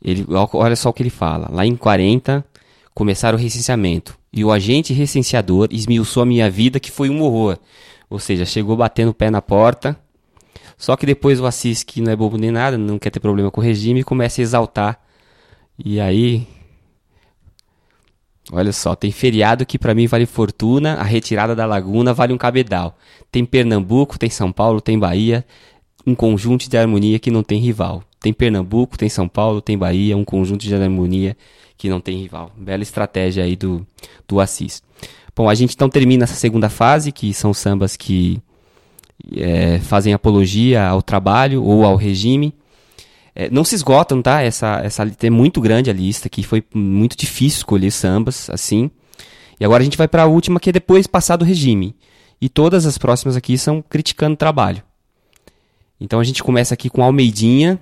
[0.00, 1.48] Ele, olha só o que ele fala.
[1.50, 2.44] Lá em 40,
[2.94, 4.16] começaram o recenseamento.
[4.32, 7.58] E o agente recenseador esmiuçou a minha vida, que foi um horror.
[8.08, 9.98] Ou seja, chegou batendo o pé na porta.
[10.76, 13.50] Só que depois o Assis, que não é bobo nem nada, não quer ter problema
[13.50, 15.00] com o regime, começa a exaltar.
[15.78, 16.46] E aí.
[18.52, 22.38] Olha só, tem feriado que para mim vale fortuna, a retirada da laguna vale um
[22.38, 22.98] cabedal.
[23.32, 25.44] Tem Pernambuco, tem São Paulo, tem Bahia,
[26.06, 28.02] um conjunto de harmonia que não tem rival.
[28.20, 31.36] Tem Pernambuco, tem São Paulo, tem Bahia, um conjunto de harmonia
[31.76, 32.52] que não tem rival.
[32.56, 33.86] Bela estratégia aí do,
[34.28, 34.82] do Assis.
[35.34, 38.40] Bom, a gente então termina essa segunda fase, que são sambas que
[39.36, 42.54] é, fazem apologia ao trabalho ou ao regime.
[43.34, 44.42] É, não se esgotam, tá?
[44.42, 48.90] Essa, essa é muito grande a lista, que foi muito difícil escolher sambas assim.
[49.58, 51.94] E agora a gente vai para a última, que é depois passar do regime.
[52.40, 54.82] E todas as próximas aqui são criticando o trabalho.
[56.00, 57.80] Então a gente começa aqui com Almeidinha,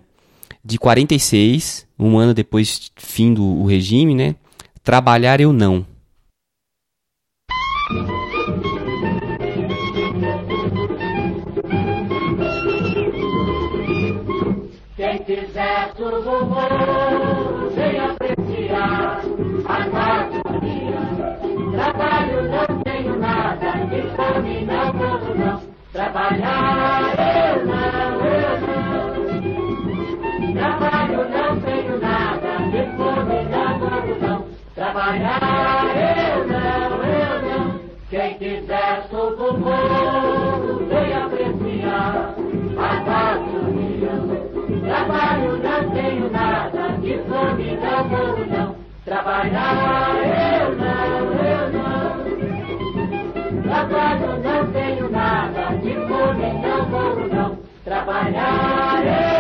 [0.64, 4.37] de 46, um ano depois fim do regime, né?
[4.83, 5.87] Trabalhar eu não.
[25.92, 30.52] Trabalhar eu não, eu não.
[30.52, 32.02] Trabalho não tenho
[45.03, 48.76] Trabalho não tenho nada, de fome não morro não.
[49.05, 52.12] Trabalhar eu não, eu não.
[53.62, 57.59] Trabalho não tenho nada, de fome não morro não.
[57.84, 59.32] Trabalhar eu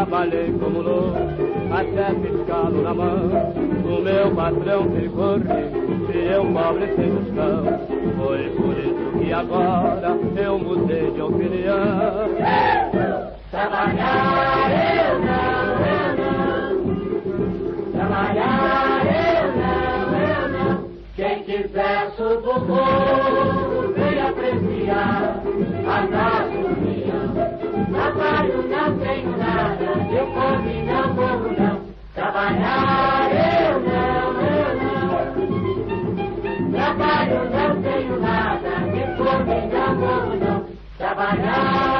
[0.00, 1.18] trabalhei como louco,
[1.70, 3.52] até fiscalo na mão.
[3.84, 7.64] O meu patrão ficou rico, e eu pobre sem tostão.
[8.16, 12.30] Foi por isso que agora eu mudei de opinião.
[13.50, 16.32] Trabalhar eu não, eu não.
[17.92, 20.88] Trabalhar eu não, eu não.
[21.14, 22.10] Quem quiser
[22.66, 25.42] morro, vem apreciar
[25.86, 26.89] a gastronomia.
[28.00, 31.76] Trabalho não tenho nada, de fome não morro não.
[32.14, 35.10] Trabalhar eu não, eu não.
[36.72, 40.64] Trabalho não tenho nada, de fome não morro não.
[40.96, 41.99] Trabalhar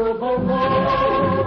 [0.00, 1.39] quiser suba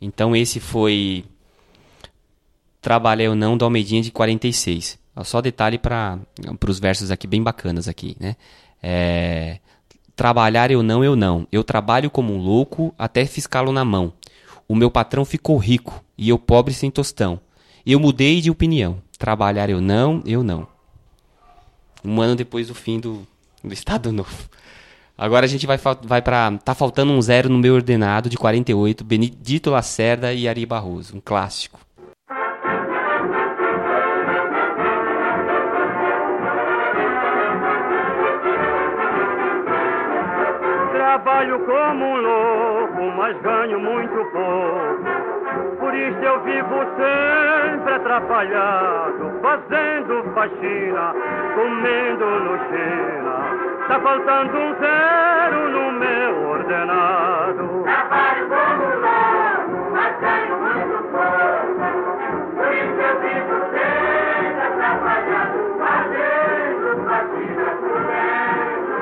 [0.00, 1.24] Então esse foi
[2.80, 4.98] Trabalhei ou não do Almeidinha de 46.
[5.24, 6.20] Só detalhe para
[6.68, 8.36] os versos aqui bem bacanas aqui, né?
[8.82, 9.58] É,
[10.16, 11.46] Trabalhar eu não, eu não.
[11.52, 14.14] Eu trabalho como um louco até fiscá-lo na mão.
[14.66, 17.38] O meu patrão ficou rico e eu pobre sem tostão.
[17.84, 19.02] Eu mudei de opinião.
[19.18, 20.66] Trabalhar eu não, eu não.
[22.02, 23.26] Um ano depois do fim do,
[23.62, 24.48] do Estado Novo.
[25.18, 26.58] Agora a gente vai, vai para.
[26.64, 31.16] Tá faltando um zero no meu ordenado de 48, Benedito Lacerda e Ari Barroso.
[31.16, 31.78] Um clássico.
[40.92, 45.26] Trabalho como um louco, mas ganho muito pouco.
[45.80, 51.14] Por triste eu vivo sempre atrapalhado, fazendo faxina,
[51.54, 53.45] comendo no China.
[53.88, 57.82] Tá faltando um zero no meu ordenado.
[57.84, 61.86] Trabalho como louco, mas ganho muito pouco.
[62.56, 68.96] Por isso eu vivo sempre atrapalhado, fazendo faxina, comendo.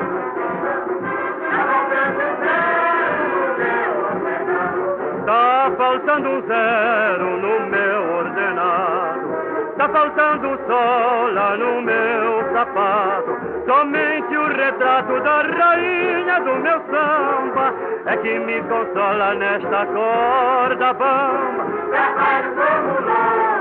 [1.49, 4.81] Tá faltando um zero no meu ordenado.
[5.25, 7.54] Tá faltando um zero no
[14.95, 17.73] retrato da rainha do meu samba
[18.05, 21.65] é que me consola nesta corda bamba.
[21.89, 23.54] Trabalho como louco,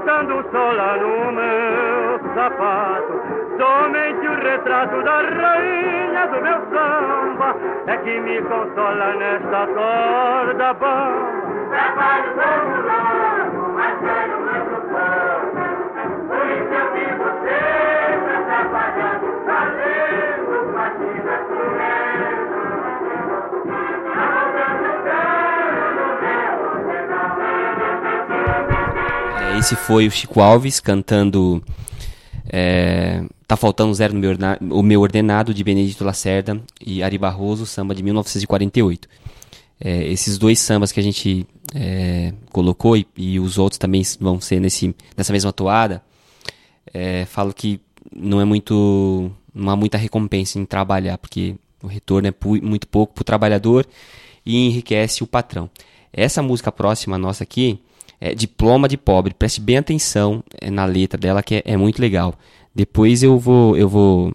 [0.00, 3.20] Tá faltando um sol lá no meu sapato.
[3.58, 7.54] Somente o retrato da rainha do meu samba
[7.86, 11.40] é que me consola nesta corda bamba.
[11.70, 15.60] Trabalho louco, mas ganho muito pouco.
[16.28, 22.60] Por isso eu vivo sempre atrapalhado, fazendo faxina, comendo.
[24.14, 25.40] Tá faltando zero
[29.58, 31.62] Esse foi o Chico Alves cantando
[32.48, 34.36] é, Tá Faltando Zero no meu,
[34.70, 39.08] o meu Ordenado, de Benedito Lacerda e Ari Barroso, samba de 1948.
[39.80, 44.40] É, esses dois sambas que a gente é, colocou e, e os outros também vão
[44.40, 46.02] ser nesse, nessa mesma toada,
[46.92, 47.80] é, falo que
[48.14, 53.14] não é muito não há muita recompensa em trabalhar, porque o retorno é muito pouco
[53.14, 53.86] para o trabalhador
[54.44, 55.68] e enriquece o patrão.
[56.12, 57.80] Essa música próxima nossa aqui
[58.20, 59.34] é Diploma de Pobre.
[59.34, 62.34] Preste bem atenção é, na letra dela que é, é muito legal.
[62.74, 64.34] Depois eu vou eu vou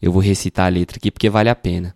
[0.00, 1.94] eu vou recitar a letra aqui porque vale a pena.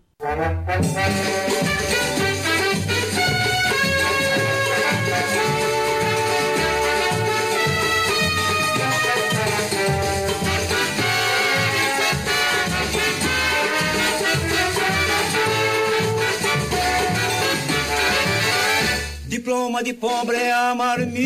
[19.49, 21.17] Diploma de pobre é a marmita,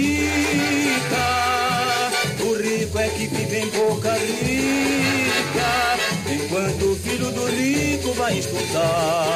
[2.40, 5.98] o rico é que vive em boca rica,
[6.32, 9.28] enquanto o filho do rico vai estudar.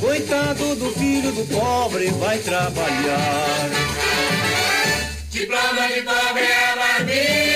[0.00, 3.70] Coitado do filho do pobre vai trabalhar.
[5.30, 7.51] Diploma de pobre é a marmita.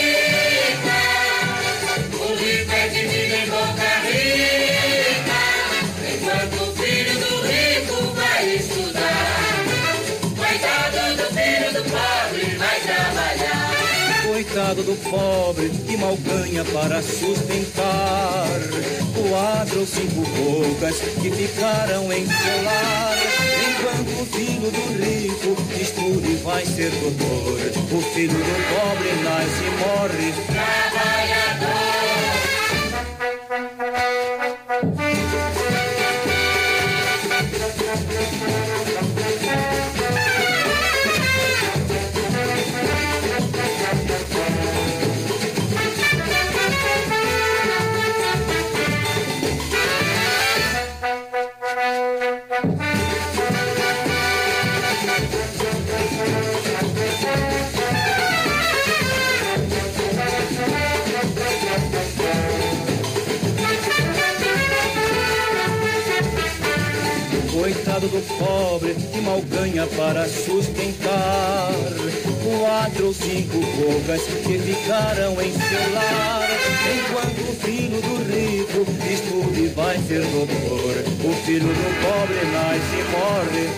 [14.76, 18.46] Coitado do pobre que mal ganha para sustentar
[19.30, 23.16] quatro ou cinco bocas que ficaram em seu lar.
[23.70, 27.58] Enquanto o filho do rico estuda e vai ser doutor,
[27.90, 30.32] o filho do pobre nasce e morre.
[30.46, 31.95] Coitado
[68.16, 71.70] do pobre que mal ganha para sustentar
[72.42, 76.48] quatro ou cinco bocas que ficaram em seu lar.
[76.96, 82.96] Enquanto o filho do rico estuda e vai ser doutor, o filho do pobre nasce
[82.96, 83.68] e morre.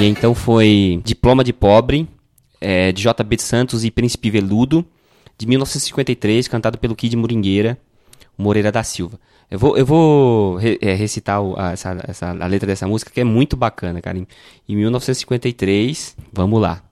[0.00, 2.08] E então foi Diploma de Pobre,
[2.58, 4.82] é, de JB Santos e Príncipe Veludo,
[5.36, 7.78] de 1953, cantado pelo Kid Moringueira,
[8.36, 9.20] Moreira da Silva.
[9.50, 13.10] Eu vou, eu vou re, é, recitar o, a, essa, essa, a letra dessa música,
[13.10, 14.16] que é muito bacana, cara.
[14.16, 14.26] Em,
[14.66, 16.82] em 1953, vamos lá.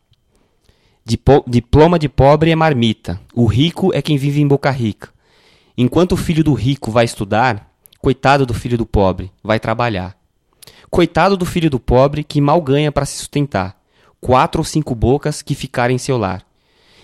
[1.02, 3.18] Dipo, diploma de pobre é marmita.
[3.32, 5.08] O rico é quem vive em Boca Rica.
[5.78, 10.17] Enquanto o filho do rico vai estudar, coitado do filho do pobre, vai trabalhar.
[10.90, 13.78] Coitado do filho do pobre que mal ganha para se sustentar.
[14.20, 16.44] Quatro ou cinco bocas que ficarem em seu lar.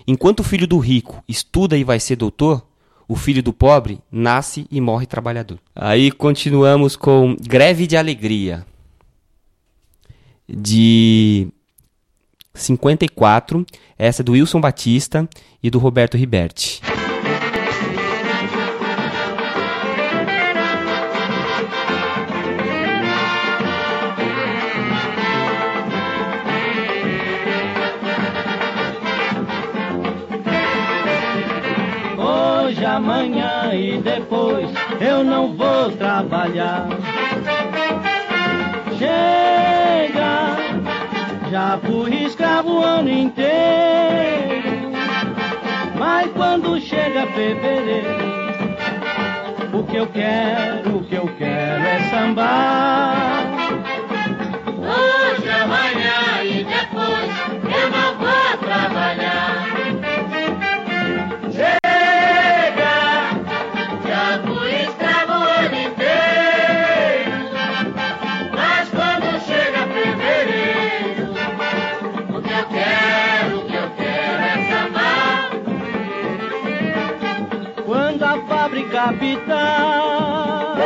[0.07, 2.67] Enquanto o filho do rico estuda e vai ser doutor,
[3.09, 5.59] o filho do pobre nasce e morre trabalhador.
[5.75, 8.67] Aí continuamos com Greve de Alegria,
[10.49, 11.49] de
[12.55, 13.65] 54,
[13.99, 15.29] essa é do Wilson Batista
[15.63, 16.81] e do Roberto Riberti.
[32.85, 34.69] Hoje, amanhã e depois
[35.01, 36.87] eu não vou trabalhar.
[38.99, 40.57] Chega,
[41.51, 44.93] já fui escravo o ano inteiro.
[45.99, 48.77] Mas quando chega fevereiro,
[49.73, 53.47] o que eu quero, o que eu quero é sambar.
[54.77, 56.04] Hoje, amanhã
[79.09, 80.77] apitar,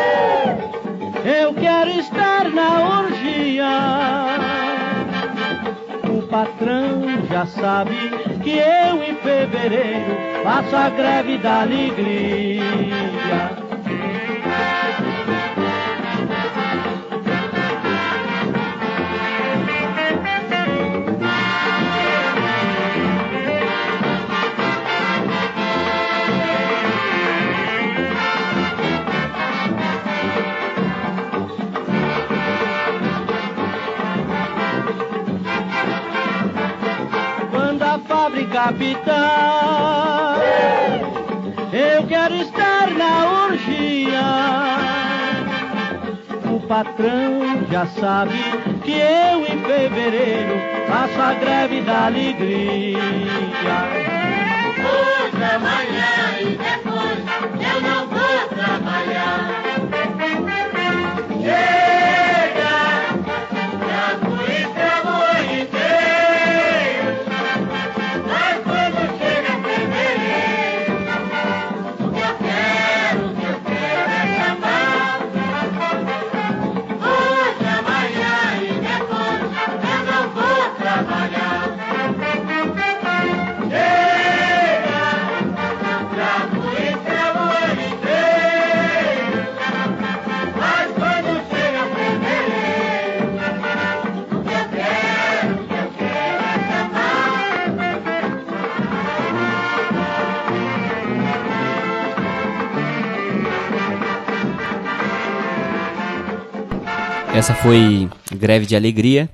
[1.25, 3.69] eu quero estar na orgia.
[6.09, 7.95] O patrão já sabe
[8.43, 13.58] que eu em fevereiro faço a greve da alegria.
[38.57, 40.39] Apitar,
[41.73, 44.23] eu quero estar na orgia.
[46.55, 48.39] O patrão já sabe
[48.85, 50.55] que eu em fevereiro
[50.89, 52.99] faço a greve da alegria.
[54.79, 57.19] Hoje, amanhã e depois
[57.75, 59.68] eu não vou trabalhar.
[107.39, 109.31] Essa foi Greve de Alegria.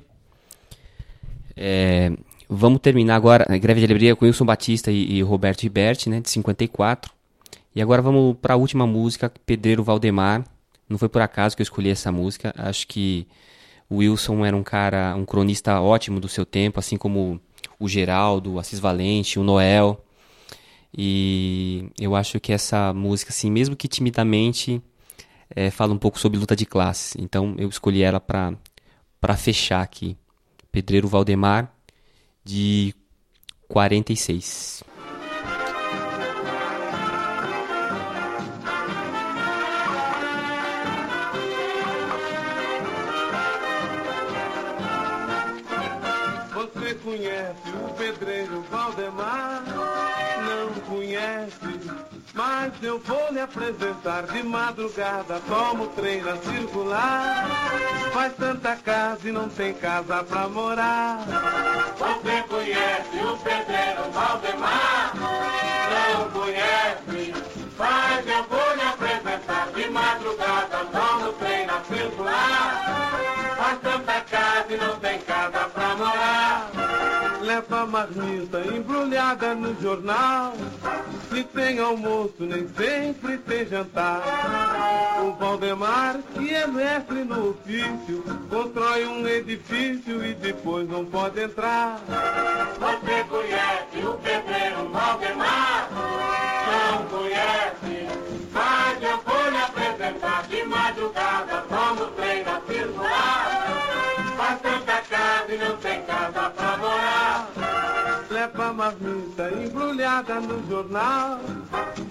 [1.57, 2.11] É,
[2.47, 6.21] vamos terminar agora a Greve de Alegria com Wilson Batista e, e Roberto Riberti, né,
[6.21, 7.11] de 54.
[7.75, 10.45] E agora vamos para a última música, Pedreiro Valdemar.
[10.87, 12.53] Não foi por acaso que eu escolhi essa música.
[12.55, 13.25] Acho que
[13.89, 17.41] o Wilson era um cara, um cronista ótimo do seu tempo, assim como
[17.79, 19.99] o Geraldo, o Assis Valente, o Noel.
[20.95, 24.79] E eu acho que essa música, assim, mesmo que timidamente,
[25.49, 27.15] é, fala um pouco sobre luta de classes.
[27.19, 30.17] Então eu escolhi ela para fechar aqui.
[30.71, 31.71] Pedreiro Valdemar
[32.43, 32.93] de
[33.67, 34.83] 46.
[46.53, 48.64] Você conhece o pedreiro
[52.35, 55.39] mas eu vou lhe apresentar de madrugada.
[55.47, 57.47] Toma o trem na circular.
[58.13, 61.19] Faz tanta casa e não tem casa pra morar.
[61.97, 65.13] Você conhece o pedreiro Valdemar?
[65.15, 67.33] Não conhece,
[67.77, 70.85] mas eu vou lhe apresentar de madrugada.
[70.91, 73.25] Toma o trem na circular.
[73.57, 76.74] Faz tanta casa e não tem casa pra morar.
[77.55, 80.51] Leva a marmita embrulhada no jornal.
[81.29, 84.21] Se tem almoço, nem sempre tem jantar.
[85.23, 92.01] O Valdemar, que é mestre no ofício, constrói um edifício e depois não pode entrar.
[92.77, 96.44] Você conhece o pedreiro Valdemar?
[108.35, 111.39] Leva marmita embrulhada no jornal.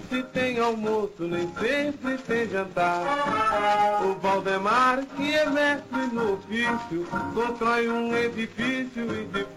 [0.09, 4.01] Se tem almoço, nem sempre tem jantar.
[4.03, 9.05] O Valdemar, que é mestre no ofício, constrói um edifício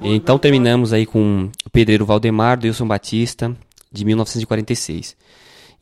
[0.03, 0.15] e.
[0.15, 3.57] Então terminamos aí com o pedreiro Valdemar do Wilson Batista,
[3.91, 5.17] de 1946.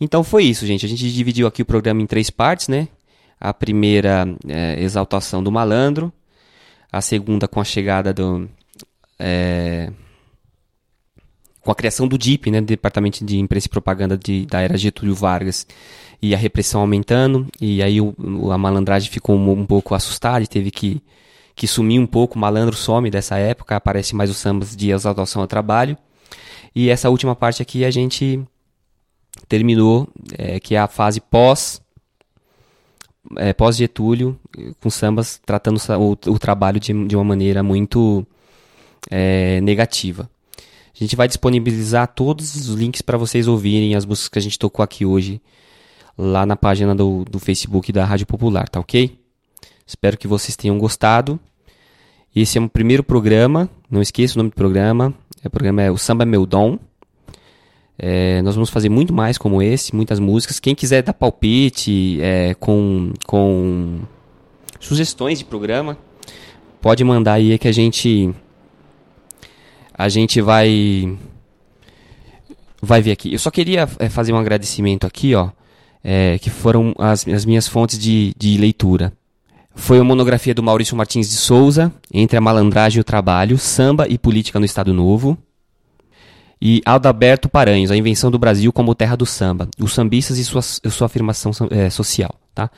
[0.01, 0.87] Então foi isso, gente.
[0.87, 2.87] A gente dividiu aqui o programa em três partes, né?
[3.41, 6.13] A primeira, é, exaltação do malandro.
[6.93, 8.49] A segunda, com a chegada do.
[9.19, 9.91] é,
[11.67, 15.15] com a criação do DIP, né, Departamento de Imprensa e Propaganda de, da era Getúlio
[15.15, 15.67] Vargas,
[16.23, 18.15] e a repressão aumentando, e aí o,
[18.51, 21.03] a malandragem ficou um, um pouco assustada e teve que,
[21.55, 25.43] que sumir um pouco, o malandro some dessa época, aparece mais os sambas de exaltação
[25.43, 25.99] ao trabalho,
[26.75, 28.41] e essa última parte aqui a gente
[29.49, 31.83] terminou, é, que é a fase pós
[33.35, 38.25] é, pós Getúlio, eh, com sambas tratando o, o trabalho de, de uma maneira muito
[39.11, 40.31] é, negativa.
[40.99, 44.59] A gente vai disponibilizar todos os links para vocês ouvirem as músicas que a gente
[44.59, 45.43] tocou aqui hoje,
[46.17, 49.15] lá na página do, do Facebook da Rádio Popular, tá ok?
[49.87, 51.39] Espero que vocês tenham gostado.
[52.35, 55.13] Esse é o primeiro programa, não esqueça o nome do programa.
[55.45, 56.79] O programa é O Samba é Meu Dom.
[57.99, 60.59] É, nós vamos fazer muito mais como esse, muitas músicas.
[60.59, 64.01] Quem quiser dar palpite é, com, com
[64.81, 65.99] sugestões de programa,
[66.81, 68.35] pode mandar aí que a gente
[69.97, 71.17] a gente vai
[72.83, 73.33] vai ver aqui.
[73.33, 75.51] Eu só queria é, fazer um agradecimento aqui, ó,
[76.05, 79.13] é, que foram as, as minhas fontes de, de leitura.
[79.75, 84.07] Foi a monografia do Maurício Martins de Souza, Entre a Malandragem e o Trabalho, Samba
[84.09, 85.37] e Política no Estado Novo.
[86.61, 90.63] E Adalberto Paranhos, A Invenção do Brasil como Terra do Samba, Os Sambistas e Sua,
[90.63, 92.35] sua Afirmação é, Social.
[92.55, 92.71] Tá?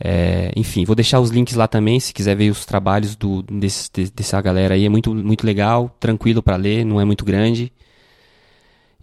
[0.00, 3.88] É, enfim, vou deixar os links lá também, se quiser ver os trabalhos do, desse,
[3.92, 4.84] de- dessa galera aí.
[4.84, 7.72] É muito, muito legal, tranquilo para ler, não é muito grande.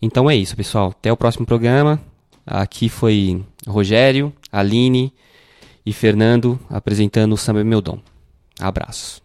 [0.01, 0.89] Então é isso, pessoal.
[0.89, 1.99] Até o próximo programa.
[2.45, 5.13] Aqui foi Rogério, Aline
[5.85, 7.99] e Fernando apresentando o Samba Meu Dom.
[8.59, 9.21] Abraços.